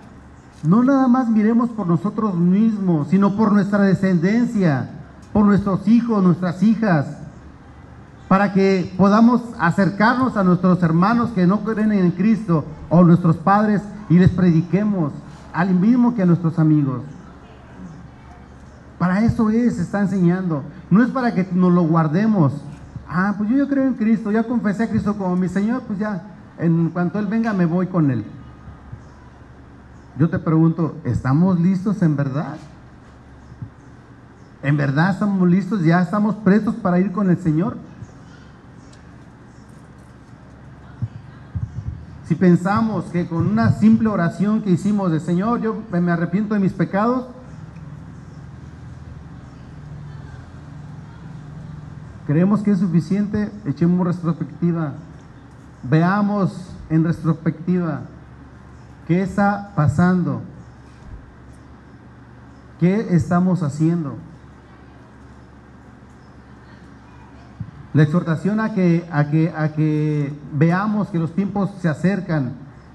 no 0.62 0.82
nada 0.82 1.06
más 1.06 1.28
miremos 1.28 1.68
por 1.68 1.86
nosotros 1.86 2.34
mismos, 2.34 3.08
sino 3.08 3.36
por 3.36 3.52
nuestra 3.52 3.80
descendencia, 3.80 4.88
por 5.34 5.44
nuestros 5.44 5.86
hijos, 5.86 6.24
nuestras 6.24 6.62
hijas, 6.62 7.18
para 8.26 8.54
que 8.54 8.90
podamos 8.96 9.42
acercarnos 9.58 10.38
a 10.38 10.42
nuestros 10.42 10.82
hermanos 10.82 11.32
que 11.32 11.46
no 11.46 11.60
creen 11.60 11.92
en 11.92 12.10
Cristo 12.12 12.64
o 12.88 13.04
nuestros 13.04 13.36
padres 13.36 13.82
y 14.08 14.18
les 14.18 14.30
prediquemos 14.30 15.12
al 15.52 15.74
mismo 15.74 16.14
que 16.14 16.22
a 16.22 16.26
nuestros 16.26 16.58
amigos. 16.58 17.02
Para 18.98 19.24
eso 19.24 19.50
es, 19.50 19.78
está 19.78 20.00
enseñando. 20.00 20.62
No 20.90 21.02
es 21.02 21.10
para 21.10 21.34
que 21.34 21.46
nos 21.52 21.72
lo 21.72 21.82
guardemos. 21.82 22.52
Ah, 23.08 23.34
pues 23.36 23.50
yo, 23.50 23.56
yo 23.56 23.68
creo 23.68 23.84
en 23.84 23.94
Cristo, 23.94 24.30
ya 24.30 24.42
confesé 24.42 24.84
a 24.84 24.88
Cristo 24.88 25.16
como 25.16 25.36
mi 25.36 25.48
Señor, 25.48 25.82
pues 25.82 25.98
ya, 25.98 26.22
en 26.58 26.90
cuanto 26.90 27.18
Él 27.18 27.26
venga 27.26 27.52
me 27.52 27.66
voy 27.66 27.86
con 27.86 28.10
Él. 28.10 28.24
Yo 30.18 30.30
te 30.30 30.38
pregunto, 30.38 30.96
¿estamos 31.04 31.60
listos 31.60 32.00
en 32.02 32.16
verdad? 32.16 32.56
¿En 34.62 34.76
verdad 34.76 35.10
estamos 35.10 35.46
listos? 35.48 35.84
¿Ya 35.84 36.00
estamos 36.00 36.36
prestos 36.36 36.74
para 36.74 36.98
ir 36.98 37.12
con 37.12 37.30
el 37.30 37.38
Señor? 37.38 37.76
Si 42.26 42.34
pensamos 42.34 43.04
que 43.04 43.28
con 43.28 43.46
una 43.46 43.72
simple 43.72 44.08
oración 44.08 44.62
que 44.62 44.70
hicimos 44.70 45.12
de 45.12 45.20
Señor, 45.20 45.60
yo 45.60 45.82
me 45.92 46.10
arrepiento 46.10 46.54
de 46.54 46.60
mis 46.60 46.72
pecados, 46.72 47.26
creemos 52.26 52.62
que 52.62 52.72
es 52.72 52.78
suficiente, 52.78 53.50
echemos 53.64 54.06
retrospectiva, 54.06 54.94
veamos 55.82 56.72
en 56.90 57.04
retrospectiva 57.04 58.02
qué 59.06 59.22
está 59.22 59.72
pasando, 59.74 60.42
qué 62.80 63.14
estamos 63.14 63.62
haciendo. 63.62 64.16
La 67.94 68.02
exhortación 68.02 68.60
a 68.60 68.74
que, 68.74 69.08
a 69.10 69.30
que, 69.30 69.52
a 69.56 69.72
que 69.72 70.34
veamos 70.52 71.08
que 71.08 71.18
los 71.18 71.34
tiempos 71.34 71.70
se 71.80 71.88
acercan, 71.88 72.52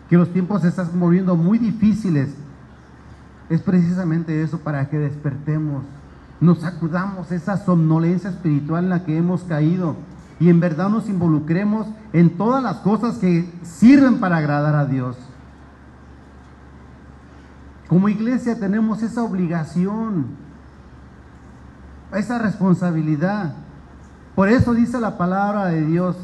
que 0.09 0.17
los 0.17 0.31
tiempos 0.31 0.61
se 0.61 0.67
están 0.67 0.97
moviendo 0.99 1.35
muy 1.35 1.57
difíciles, 1.57 2.29
es 3.49 3.61
precisamente 3.61 4.43
eso 4.43 4.59
para 4.59 4.89
que 4.89 4.97
despertemos, 4.97 5.83
nos 6.41 6.59
sacudamos 6.59 7.31
esa 7.31 7.55
somnolencia 7.55 8.31
espiritual 8.31 8.85
en 8.85 8.89
la 8.89 9.05
que 9.05 9.15
hemos 9.15 9.43
caído 9.43 9.95
y 10.39 10.49
en 10.49 10.59
verdad 10.59 10.89
nos 10.89 11.07
involucremos 11.07 11.85
en 12.13 12.35
todas 12.35 12.63
las 12.63 12.77
cosas 12.77 13.19
que 13.19 13.47
sirven 13.61 14.19
para 14.19 14.37
agradar 14.37 14.75
a 14.75 14.85
Dios. 14.85 15.15
Como 17.87 18.09
iglesia 18.09 18.59
tenemos 18.59 19.03
esa 19.03 19.21
obligación, 19.21 20.25
esa 22.11 22.39
responsabilidad. 22.39 23.53
Por 24.33 24.49
eso 24.49 24.73
dice 24.73 24.99
la 24.99 25.19
palabra 25.19 25.67
de 25.67 25.85
Dios, 25.85 26.15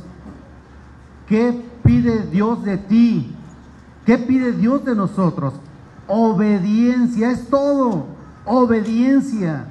¿qué 1.28 1.64
pide 1.84 2.26
Dios 2.26 2.64
de 2.64 2.78
ti? 2.78 3.36
¿Qué 4.04 4.18
pide 4.18 4.52
Dios 4.52 4.84
de 4.84 4.96
nosotros? 4.96 5.54
Obediencia, 6.08 7.30
es 7.30 7.48
todo, 7.50 8.08
obediencia. 8.46 9.68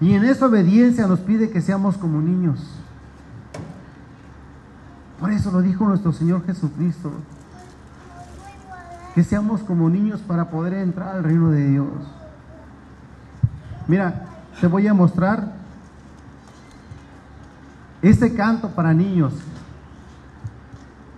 Y 0.00 0.12
en 0.12 0.24
esa 0.24 0.46
obediencia 0.46 1.06
nos 1.06 1.20
pide 1.20 1.50
que 1.50 1.60
seamos 1.60 1.96
como 1.96 2.20
niños. 2.20 2.60
Por 5.20 5.32
eso 5.32 5.50
lo 5.50 5.62
dijo 5.62 5.86
nuestro 5.86 6.12
Señor 6.12 6.44
Jesucristo. 6.44 7.10
Que 9.14 9.24
seamos 9.24 9.62
como 9.62 9.88
niños 9.88 10.20
para 10.20 10.50
poder 10.50 10.74
entrar 10.74 11.16
al 11.16 11.24
reino 11.24 11.50
de 11.50 11.68
Dios. 11.68 11.88
Mira, 13.88 14.26
te 14.60 14.66
voy 14.66 14.86
a 14.86 14.92
mostrar 14.94 15.52
este 18.02 18.34
canto 18.34 18.68
para 18.70 18.92
niños 18.92 19.32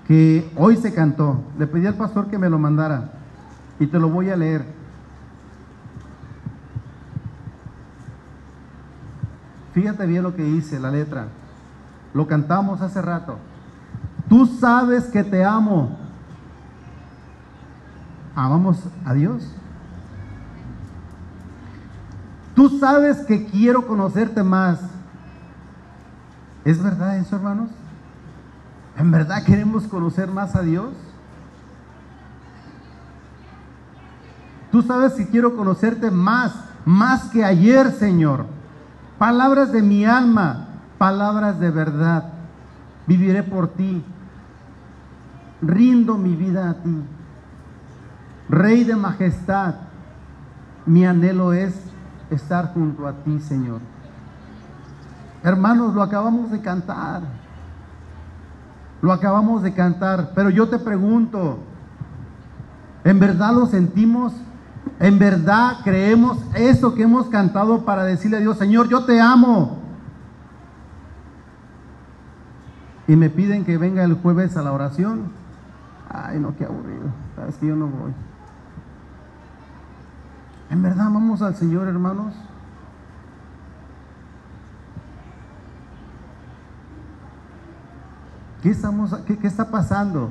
que 0.07 0.51
hoy 0.57 0.77
se 0.77 0.95
cantó. 0.95 1.43
Le 1.59 1.67
pedí 1.67 1.87
al 1.87 1.95
pastor 1.95 2.29
que 2.29 2.38
me 2.38 2.49
lo 2.49 2.59
mandara 2.59 3.11
y 3.81 3.87
te 3.87 3.99
lo 3.99 4.09
voy 4.09 4.31
a 4.31 4.37
leer. 4.37 4.78
Fíjate 9.79 10.07
bien 10.07 10.25
lo 10.25 10.35
que 10.35 10.43
dice 10.43 10.81
la 10.81 10.91
letra. 10.91 11.29
Lo 12.12 12.27
cantamos 12.27 12.81
hace 12.81 13.01
rato. 13.01 13.38
Tú 14.29 14.45
sabes 14.45 15.05
que 15.05 15.23
te 15.23 15.45
amo. 15.45 15.97
Amamos 18.35 18.83
a 19.05 19.14
Dios. 19.14 19.49
Tú 22.57 22.81
sabes 22.81 23.19
que 23.19 23.47
quiero 23.47 23.87
conocerte 23.87 24.43
más. 24.43 24.81
¿Es 26.64 26.83
verdad 26.83 27.17
eso, 27.19 27.37
hermanos? 27.37 27.71
¿En 28.97 29.12
verdad 29.12 29.45
queremos 29.45 29.85
conocer 29.85 30.29
más 30.29 30.57
a 30.57 30.62
Dios? 30.62 30.91
Tú 34.73 34.83
sabes 34.83 35.12
que 35.12 35.29
quiero 35.29 35.57
conocerte 35.57 36.11
más, 36.11 36.53
más 36.85 37.31
que 37.31 37.45
ayer, 37.45 37.93
Señor. 37.93 38.58
Palabras 39.19 39.73
de 39.73 39.83
mi 39.83 40.05
alma, 40.05 40.69
palabras 40.97 41.59
de 41.59 41.71
verdad. 41.71 42.25
Viviré 43.07 43.43
por 43.43 43.69
ti. 43.69 44.05
Rindo 45.61 46.17
mi 46.17 46.37
vida 46.37 46.71
a 46.71 46.75
ti. 46.75 47.03
Rey 48.49 48.85
de 48.85 48.97
majestad, 48.97 49.75
mi 50.87 51.05
anhelo 51.05 51.53
es 51.53 51.75
estar 52.31 52.73
junto 52.73 53.07
a 53.07 53.13
ti, 53.13 53.41
Señor. 53.41 53.81
Hermanos, 55.43 55.95
lo 55.95 56.03
acabamos 56.03 56.51
de 56.51 56.61
cantar. 56.61 57.23
Lo 59.03 59.13
acabamos 59.13 59.63
de 59.63 59.75
cantar, 59.75 60.33
pero 60.35 60.51
yo 60.51 60.69
te 60.69 60.79
pregunto, 60.79 61.59
¿en 63.05 63.19
verdad 63.21 63.53
lo 63.55 63.67
sentimos? 63.67 64.33
¿En 65.01 65.18
verdad 65.18 65.79
creemos 65.85 66.38
eso 66.55 66.94
que 66.94 67.03
hemos 67.03 67.27
cantado 67.29 67.85
para 67.85 68.05
decirle 68.05 68.38
a 68.38 68.40
Dios, 68.40 68.59
Señor, 68.59 68.88
yo 68.88 69.05
te 69.05 69.20
amo? 69.20 69.79
Y 73.07 73.16
me 73.16 73.31
piden 73.31 73.64
que 73.64 73.79
venga 73.79 74.05
el 74.05 74.14
jueves 74.14 74.57
a 74.57 74.62
la 74.62 74.72
oración. 74.72 75.31
Ay, 76.11 76.38
no, 76.38 76.57
qué 76.57 76.64
aburrido. 76.64 77.07
Sabes 77.37 77.57
que 77.57 77.66
yo 77.66 77.77
no 77.77 77.87
voy. 77.87 78.12
¿En 80.70 80.83
verdad 80.83 81.07
amamos 81.07 81.40
al 81.40 81.55
Señor, 81.57 81.88
hermanos? 81.88 82.35
¿Qué, 88.62 88.70
estamos, 88.70 89.14
qué, 89.26 89.39
está 89.47 89.70
pasando? 89.70 90.30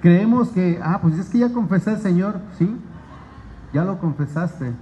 Creemos 0.00 0.48
que, 0.48 0.80
ah, 0.82 0.98
pues 1.02 1.18
es 1.18 1.28
que 1.28 1.38
ya 1.38 1.52
confesé 1.52 1.90
al 1.90 2.00
Señor, 2.00 2.40
sí, 2.58 2.74
ya 3.72 3.84
lo 3.84 3.98
confesaste. 3.98 4.72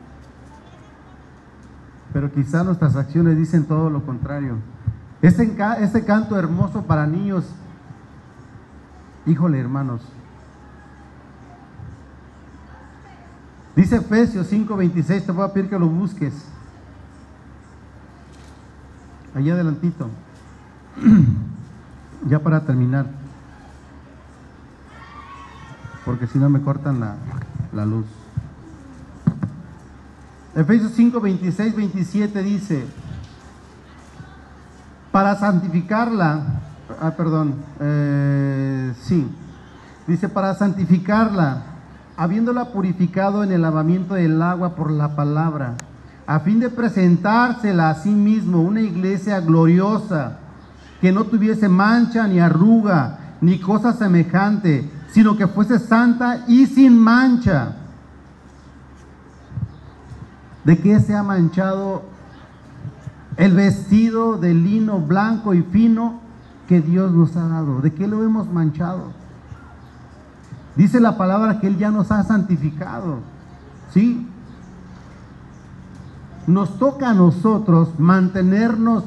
Pero 2.12 2.32
quizá 2.32 2.64
nuestras 2.64 2.96
acciones 2.96 3.36
dicen 3.36 3.64
todo 3.64 3.90
lo 3.90 4.04
contrario. 4.04 4.56
Este, 5.20 5.56
este 5.80 6.04
canto 6.04 6.38
hermoso 6.38 6.82
para 6.82 7.06
niños, 7.06 7.44
híjole 9.26 9.58
hermanos, 9.58 10.02
Dice 13.78 13.94
Efesios 13.94 14.48
5:26, 14.50 15.24
te 15.24 15.30
voy 15.30 15.44
a 15.44 15.52
pedir 15.52 15.70
que 15.70 15.78
lo 15.78 15.86
busques. 15.86 16.34
Allá 19.32 19.54
adelantito. 19.54 20.08
ya 22.28 22.40
para 22.40 22.64
terminar. 22.64 23.06
Porque 26.09 26.26
si 26.26 26.38
no 26.38 26.48
me 26.48 26.62
cortan 26.62 27.00
la, 27.00 27.16
la 27.74 27.84
luz. 27.84 28.06
Efesios 30.56 30.92
5, 30.92 31.20
26, 31.20 31.76
27 31.76 32.42
dice, 32.42 32.86
para 35.12 35.36
santificarla, 35.36 36.44
ah, 37.02 37.11
perdón, 37.11 37.56
eh, 37.80 38.94
sí, 39.02 39.28
dice, 40.06 40.30
para 40.30 40.54
santificarla 40.54 41.64
habiéndola 42.16 42.72
purificado 42.72 43.44
en 43.44 43.52
el 43.52 43.61
lavamiento 43.61 44.14
del 44.14 44.40
agua 44.40 44.76
por 44.76 44.90
la 44.90 45.14
palabra, 45.14 45.74
a 46.26 46.40
fin 46.40 46.59
de 46.59 46.70
presentársela 46.70 47.90
a 47.90 47.96
sí 47.96 48.12
mismo 48.12 48.62
una 48.62 48.80
iglesia 48.80 49.40
gloriosa, 49.40 50.38
que 51.02 51.12
no 51.12 51.24
tuviese 51.24 51.68
mancha 51.68 52.26
ni 52.26 52.40
arruga, 52.40 53.18
ni 53.42 53.61
cosa 53.61 53.92
semejante, 53.92 54.96
sino 55.12 55.36
que 55.36 55.46
fuese 55.46 55.78
santa 55.78 56.44
y 56.46 56.66
sin 56.66 56.98
mancha. 56.98 57.76
¿De 60.64 60.78
qué 60.78 61.00
se 61.00 61.16
ha 61.16 61.22
manchado 61.22 62.02
el 63.36 63.54
vestido 63.54 64.36
de 64.36 64.52
lino 64.52 64.98
blanco 65.00 65.54
y 65.54 65.62
fino 65.62 66.20
que 66.68 66.80
Dios 66.80 67.12
nos 67.12 67.36
ha 67.36 67.48
dado? 67.48 67.80
¿De 67.80 67.94
qué 67.94 68.06
lo 68.06 68.22
hemos 68.22 68.52
manchado? 68.52 69.12
Dice 70.76 71.00
la 71.00 71.16
palabra 71.16 71.59
que 71.59 71.66
Él 71.66 71.78
ya 71.78 71.90
nos 71.90 72.12
ha 72.12 72.22
santificado. 72.22 73.20
¿Sí? 73.92 74.28
Nos 76.46 76.78
toca 76.78 77.11
a 77.11 77.14
nosotros 77.14 77.98
mantenernos 77.98 79.04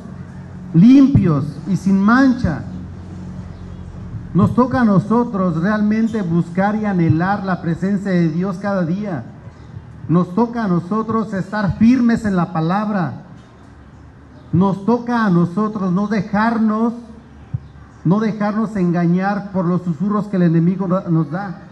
limpios 0.74 1.46
y 1.68 1.78
sin 1.78 2.00
mancha. 2.00 2.64
Nos 4.34 4.56
toca 4.56 4.82
a 4.82 4.86
nosotros 4.86 5.62
realmente 5.62 6.22
buscar 6.22 6.76
y 6.76 6.86
anhelar 6.86 7.44
la 7.44 7.62
presencia 7.62 8.12
de 8.12 8.30
Dios 8.30 8.58
cada 8.58 8.86
día. 8.86 9.26
Nos 10.08 10.34
toca 10.34 10.64
a 10.64 10.68
nosotros 10.68 11.34
estar 11.34 11.78
firmes 11.78 12.24
en 12.24 12.38
la 12.38 12.54
palabra. 12.54 13.24
Nos 14.54 14.86
toca 14.86 15.26
a 15.26 15.30
nosotros 15.30 15.92
no 15.92 16.08
dejarnos, 16.08 16.94
no 18.06 18.20
dejarnos 18.22 18.76
engañar 18.78 19.52
por 19.52 19.66
los 19.66 19.82
susurros 19.82 20.28
que 20.28 20.38
el 20.38 20.44
enemigo 20.44 20.88
nos 20.88 21.30
da. 21.30 21.64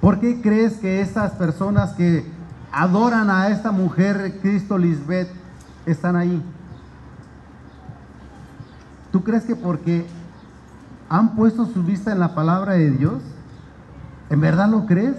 ¿Por 0.00 0.20
qué 0.20 0.40
crees 0.40 0.74
que 0.74 1.00
estas 1.00 1.32
personas 1.32 1.92
que 1.94 2.24
adoran 2.70 3.30
a 3.30 3.48
esta 3.48 3.72
mujer, 3.72 4.38
Cristo 4.40 4.78
Lisbeth, 4.78 5.28
están 5.86 6.14
ahí? 6.14 6.40
¿Tú 9.12 9.22
crees 9.22 9.44
que 9.44 9.56
porque 9.56 10.06
han 11.08 11.34
puesto 11.34 11.66
su 11.66 11.82
vista 11.82 12.12
en 12.12 12.20
la 12.20 12.34
palabra 12.34 12.74
de 12.74 12.90
Dios? 12.90 13.22
¿En 14.28 14.40
verdad 14.40 14.68
lo 14.68 14.84
crees? 14.86 15.16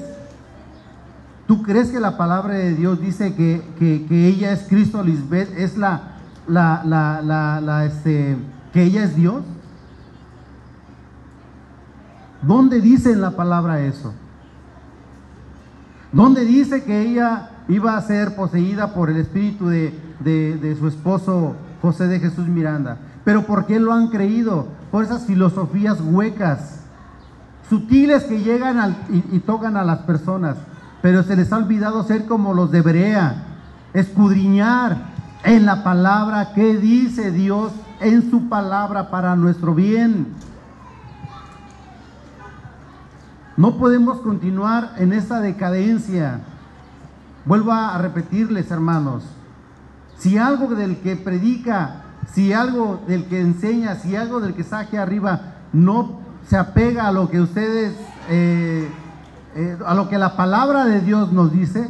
¿Tú 1.48 1.64
crees 1.64 1.90
que 1.90 2.00
la 2.00 2.16
palabra 2.16 2.54
de 2.54 2.76
Dios 2.76 3.02
dice 3.02 3.34
que, 3.34 3.64
ella 4.12 4.52
es 4.52 4.68
Cristo 4.70 5.02
Lisbeth, 5.02 5.50
es 5.58 5.78
la, 5.78 6.20
la, 6.48 6.84
la, 6.86 7.60
la, 7.60 7.86
este, 7.86 8.38
que 8.72 8.84
ella 8.84 9.04
es 9.04 9.16
Dios? 9.16 9.44
¿Dónde 12.44 12.80
dice 12.82 13.12
en 13.12 13.22
la 13.22 13.32
palabra 13.32 13.82
eso? 13.82 14.14
¿Dónde 16.12 16.46
dice 16.46 16.84
que 16.84 17.02
ella 17.02 17.50
iba 17.68 17.98
a 17.98 18.02
ser 18.02 18.36
poseída 18.36 18.94
por 18.94 19.10
el 19.10 19.18
espíritu 19.18 19.70
de, 19.70 20.00
de 20.20 20.76
su 20.78 20.88
esposo 20.88 21.56
José 21.82 22.08
de 22.08 22.20
Jesús 22.20 22.48
Miranda? 22.48 22.98
Pero 23.24 23.46
¿por 23.46 23.66
qué 23.66 23.80
lo 23.80 23.94
han 23.94 24.08
creído? 24.08 24.68
Por 24.92 25.04
esas 25.04 25.26
filosofías 25.26 26.00
huecas, 26.02 26.80
sutiles 27.70 28.24
que 28.24 28.42
llegan 28.42 28.98
y, 29.10 29.40
tocan 29.40 29.78
a 29.78 29.84
las 29.84 30.00
personas. 30.00 30.58
Pero 31.02 31.24
se 31.24 31.36
les 31.36 31.52
ha 31.54 31.58
olvidado 31.58 32.04
ser 32.04 32.26
como 32.26 32.54
los 32.54 32.72
de 32.72 32.82
Berea, 32.82 33.44
escudriñar 33.94 34.98
en 35.44 35.66
la 35.66 35.84
palabra 35.84 36.54
que 36.54 36.76
dice 36.76 37.32
Dios 37.32 37.72
en 38.00 38.30
su 38.30 38.50
palabra 38.50 39.10
para 39.10 39.36
nuestro 39.36 39.74
bien. 39.74 40.28
No 43.56 43.78
podemos 43.78 44.22
continuar 44.22 44.94
en 44.98 45.14
esta 45.14 45.42
decadencia. 45.42 46.40
Vuelvo 47.46 47.72
a 47.72 47.98
repetirles, 47.98 48.72
hermanos, 48.72 49.24
si 50.18 50.38
algo 50.38 50.76
del 50.76 50.98
que 50.98 51.16
predica 51.16 52.04
si 52.34 52.54
algo 52.54 53.02
del 53.08 53.26
que 53.26 53.42
enseña, 53.42 53.96
si 53.96 54.16
algo 54.16 54.40
del 54.40 54.54
que 54.54 54.64
saque 54.64 54.98
arriba 54.98 55.56
no 55.74 56.20
se 56.48 56.58
apega 56.58 57.08
a 57.08 57.12
lo 57.12 57.30
que 57.30 57.42
ustedes, 57.42 57.96
eh, 58.30 58.90
eh, 59.56 59.78
a 59.86 59.94
lo 59.94 60.10
que 60.10 60.18
la 60.18 60.36
palabra 60.36 60.86
de 60.86 61.02
Dios 61.02 61.32
nos 61.32 61.52
dice, 61.52 61.90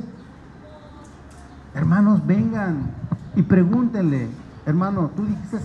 hermanos, 1.74 2.26
vengan 2.26 2.92
y 3.36 3.42
pregúntenle, 3.42 4.28
hermano, 4.66 5.12
tú 5.16 5.26
dijiste 5.26 5.60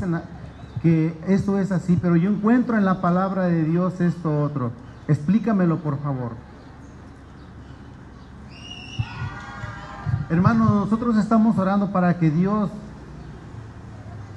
que 0.82 1.18
esto 1.26 1.58
es 1.58 1.72
así, 1.72 1.98
pero 2.00 2.14
yo 2.16 2.30
encuentro 2.30 2.76
en 2.76 2.84
la 2.84 3.00
palabra 3.00 3.44
de 3.44 3.64
Dios 3.64 4.00
esto 4.00 4.42
otro. 4.42 4.70
Explícamelo, 5.08 5.78
por 5.78 5.98
favor. 6.00 6.32
Hermanos, 10.30 10.70
nosotros 10.70 11.16
estamos 11.16 11.58
orando 11.58 11.90
para 11.90 12.18
que 12.18 12.30
Dios 12.30 12.70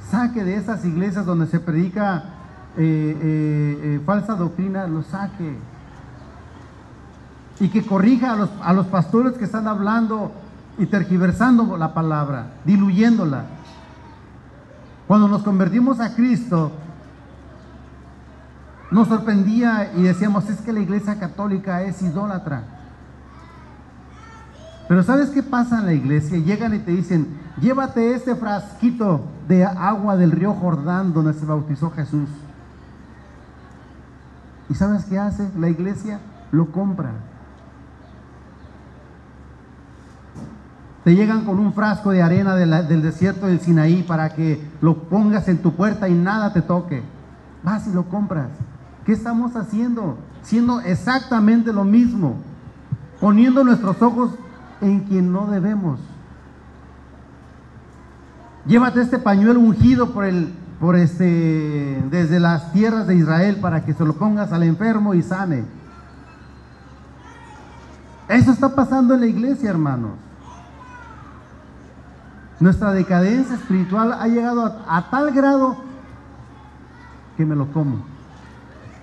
saque 0.10 0.44
de 0.44 0.56
esas 0.56 0.84
iglesias 0.86 1.26
donde 1.26 1.48
se 1.48 1.60
predica 1.60 2.24
eh, 2.78 3.18
eh, 3.22 3.80
eh, 3.84 4.02
falsa 4.06 4.36
doctrina, 4.36 4.88
lo 4.88 5.04
saque. 5.04 5.58
Y 7.60 7.70
que 7.70 7.86
corrija 7.86 8.34
a 8.34 8.36
los, 8.36 8.50
a 8.62 8.74
los 8.74 8.88
pastores 8.88 9.34
que 9.34 9.46
están 9.46 9.68
hablando 9.68 10.32
y 10.78 10.86
tergiversando 10.86 11.76
la 11.78 11.94
palabra, 11.94 12.52
diluyéndola. 12.66 13.46
Cuando 15.08 15.28
nos 15.28 15.42
convertimos 15.42 16.00
a 16.00 16.14
Cristo, 16.14 16.72
nos 18.92 19.08
sorprendía 19.08 19.92
y 19.96 20.04
decíamos, 20.04 20.50
es 20.50 20.62
que 20.62 20.72
la 20.72 20.80
iglesia 20.80 21.20
católica 21.20 21.82
es 21.82 22.02
idólatra. 22.02 22.64
Pero 24.88 25.04
¿sabes 25.04 25.30
qué 25.32 25.44
pasa 25.44 25.80
en 25.80 25.86
la 25.88 25.94
iglesia? 25.94 26.38
Llegan 26.38 26.76
y 26.76 26.80
te 26.80 26.92
dicen, 26.92 27.28
llévate 27.60 28.14
este 28.14 28.36
frasquito 28.36 29.24
de 29.48 29.64
agua 29.66 30.18
del 30.18 30.32
río 30.32 30.54
Jordán 30.54 31.14
donde 31.14 31.34
se 31.34 31.46
bautizó 31.46 31.92
Jesús. 31.92 32.30
¿Y 34.70 34.74
sabes 34.74 35.06
qué 35.06 35.18
hace? 35.18 35.50
La 35.58 35.70
iglesia 35.70 36.20
lo 36.52 36.72
compra. 36.72 37.12
Te 41.04 41.16
llegan 41.16 41.46
con 41.46 41.58
un 41.60 41.72
frasco 41.72 42.12
de 42.12 42.22
arena 42.22 42.56
del 42.56 43.02
desierto 43.02 43.48
del 43.48 43.62
Sinaí 43.62 44.04
para 44.04 44.30
que 44.34 44.70
lo 44.82 45.04
pongas 45.04 45.48
en 45.48 45.60
tu 45.60 45.74
puerta 45.74 46.10
y 46.10 46.14
nada 46.14 46.52
te 46.52 46.62
toque. 46.62 47.02
Vas 47.64 47.88
y 47.88 47.94
lo 47.94 48.10
compras. 48.10 48.50
¿Qué 49.06 49.14
estamos 49.14 49.56
haciendo? 49.56 50.18
Siendo 50.42 50.82
exactamente 50.82 51.72
lo 51.72 51.86
mismo. 51.86 52.36
Poniendo 53.22 53.64
nuestros 53.64 54.02
ojos 54.02 54.32
en 54.82 55.00
quien 55.02 55.32
no 55.32 55.48
debemos. 55.48 56.02
Llévate 58.68 59.00
este 59.00 59.18
pañuelo 59.18 59.62
ungido 59.62 60.12
por 60.12 60.26
el, 60.26 60.54
por 60.82 60.98
este, 60.98 62.04
desde 62.12 62.38
las 62.42 62.74
tierras 62.74 63.08
de 63.08 63.16
Israel 63.16 63.60
para 63.62 63.86
que 63.86 63.94
se 63.94 64.04
lo 64.04 64.14
pongas 64.16 64.52
al 64.52 64.64
enfermo 64.64 65.14
y 65.14 65.24
sane. 65.24 65.64
Eso 68.28 68.52
está 68.52 68.76
pasando 68.76 69.14
en 69.14 69.22
la 69.22 69.28
iglesia, 69.28 69.70
hermanos. 69.70 70.12
Nuestra 72.60 72.92
decadencia 72.92 73.56
espiritual 73.56 74.12
ha 74.12 74.28
llegado 74.28 74.66
a, 74.66 74.98
a 74.98 75.10
tal 75.10 75.32
grado 75.32 75.78
que 77.38 77.46
me 77.46 77.56
lo 77.56 77.72
como. 77.72 78.00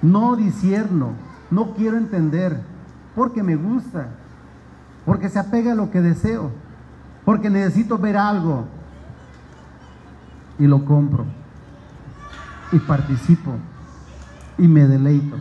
No 0.03 0.37
disierno, 0.37 1.13
no 1.51 1.73
quiero 1.73 1.97
entender, 1.97 2.61
porque 3.15 3.43
me 3.43 3.57
gusta, 3.57 4.09
porque 5.07 5.31
se 5.31 5.39
apega 5.39 5.73
a 5.73 5.77
lo 5.77 5.91
que 5.91 6.03
deseo, 6.03 6.51
porque 7.25 7.49
necesito 7.49 7.97
ver 7.97 8.19
algo 8.19 8.67
y 10.59 10.67
lo 10.67 10.85
compro 10.85 11.25
y 12.73 12.79
participo 12.79 13.57
y 14.59 14.69
me 14.69 14.87
deleito. 14.87 15.37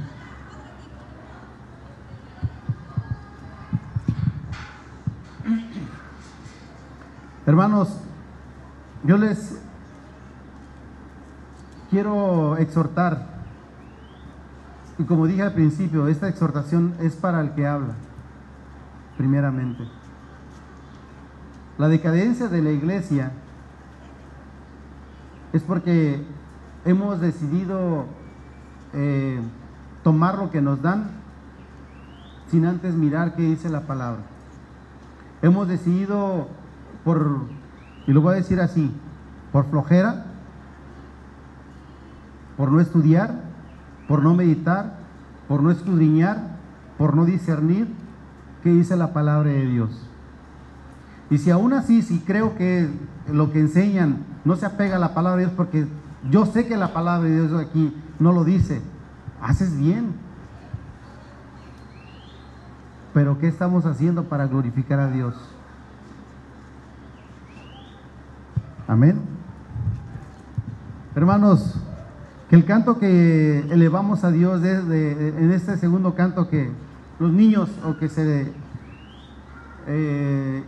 Hermanos, 7.46 8.00
yo 9.04 9.18
les 9.18 9.60
quiero 11.90 12.56
exhortar, 12.58 13.28
y 14.98 15.04
como 15.04 15.28
dije 15.28 15.42
al 15.42 15.54
principio, 15.54 16.08
esta 16.08 16.30
exhortación 16.30 16.96
es 17.00 17.16
para 17.16 17.42
el 17.42 17.52
que 17.52 17.68
habla 17.68 17.96
primeramente. 19.18 19.84
La 21.78 21.88
decadencia 21.90 22.48
de 22.48 22.62
la 22.62 22.72
iglesia 22.72 23.32
es 25.54 25.62
porque 25.62 26.22
hemos 26.84 27.22
decidido 27.22 28.06
eh, 28.94 29.40
tomar 30.04 30.38
lo 30.40 30.50
que 30.50 30.62
nos 30.62 30.82
dan 30.82 31.12
sin 32.50 32.66
antes 32.66 32.96
mirar 32.96 33.36
qué 33.36 33.44
dice 33.44 33.70
la 33.70 33.82
palabra. 33.82 34.24
Hemos 35.42 35.68
decidido 35.68 36.48
por, 37.04 37.42
y 38.08 38.12
lo 38.12 38.22
voy 38.22 38.34
a 38.34 38.38
decir 38.38 38.60
así, 38.60 38.92
por 39.52 39.70
flojera, 39.70 40.26
por 42.58 42.72
no 42.72 42.80
estudiar, 42.80 43.42
por 44.08 44.24
no 44.24 44.34
meditar, 44.34 44.98
por 45.48 45.62
no 45.62 45.70
escudriñar, 45.70 46.58
por 46.98 47.16
no 47.16 47.26
discernir, 47.26 47.88
que 48.64 48.72
dice 48.72 48.96
la 48.96 49.14
palabra 49.14 49.52
de 49.52 49.68
Dios. 49.68 50.10
Y 51.30 51.38
si 51.38 51.52
aún 51.52 51.74
así, 51.74 52.02
si 52.02 52.20
creo 52.20 52.56
que 52.56 52.90
lo 53.32 53.52
que 53.52 53.60
enseñan 53.60 54.33
no 54.46 54.56
se 54.56 54.66
apega 54.66 54.98
a 54.98 55.00
la 55.00 55.14
palabra 55.14 55.38
de 55.38 55.46
Dios, 55.46 55.56
porque 55.56 55.88
yo 56.30 56.46
sé 56.46 56.68
que 56.68 56.78
la 56.78 56.94
palabra 56.94 57.28
de 57.28 57.48
Dios 57.48 57.62
aquí 57.62 57.96
no 58.20 58.32
lo 58.32 58.44
dice, 58.44 58.82
haces 59.42 59.78
bien. 59.78 60.14
Pero 63.14 63.38
¿qué 63.40 63.48
estamos 63.48 63.86
haciendo 63.86 64.24
para 64.24 64.48
glorificar 64.48 65.00
a 65.00 65.10
Dios? 65.10 65.36
Amén. 68.88 69.22
Hermanos, 71.16 71.80
que 72.50 72.56
el 72.56 72.66
canto 72.66 72.98
que 72.98 73.60
elevamos 73.70 74.24
a 74.24 74.32
Dios 74.32 74.62
desde, 74.62 75.30
en 75.30 75.52
este 75.52 75.78
segundo 75.78 76.16
canto 76.16 76.50
que 76.50 76.72
los 77.20 77.32
niños 77.32 77.70
o 77.86 77.98
que 77.98 78.10
se, 78.10 78.52
eh, 79.88 80.64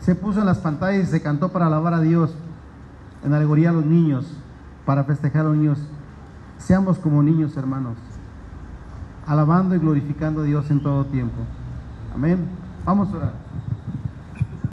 se 0.00 0.14
puso 0.14 0.40
en 0.40 0.46
las 0.46 0.58
pantallas 0.58 1.08
y 1.08 1.10
se 1.10 1.22
cantó 1.22 1.50
para 1.50 1.66
alabar 1.66 1.94
a 1.94 2.00
Dios, 2.00 2.34
en 3.24 3.32
alegoría 3.32 3.70
a 3.70 3.72
los 3.72 3.84
niños, 3.84 4.26
para 4.84 5.04
festejar 5.04 5.42
a 5.42 5.48
los 5.48 5.56
niños, 5.56 5.78
seamos 6.58 6.98
como 6.98 7.22
niños 7.22 7.56
hermanos, 7.56 7.96
alabando 9.26 9.74
y 9.74 9.78
glorificando 9.78 10.42
a 10.42 10.44
Dios 10.44 10.70
en 10.70 10.82
todo 10.82 11.04
tiempo. 11.06 11.36
Amén. 12.14 12.46
Vamos 12.84 13.12
a 13.12 13.16
orar. 13.16 13.32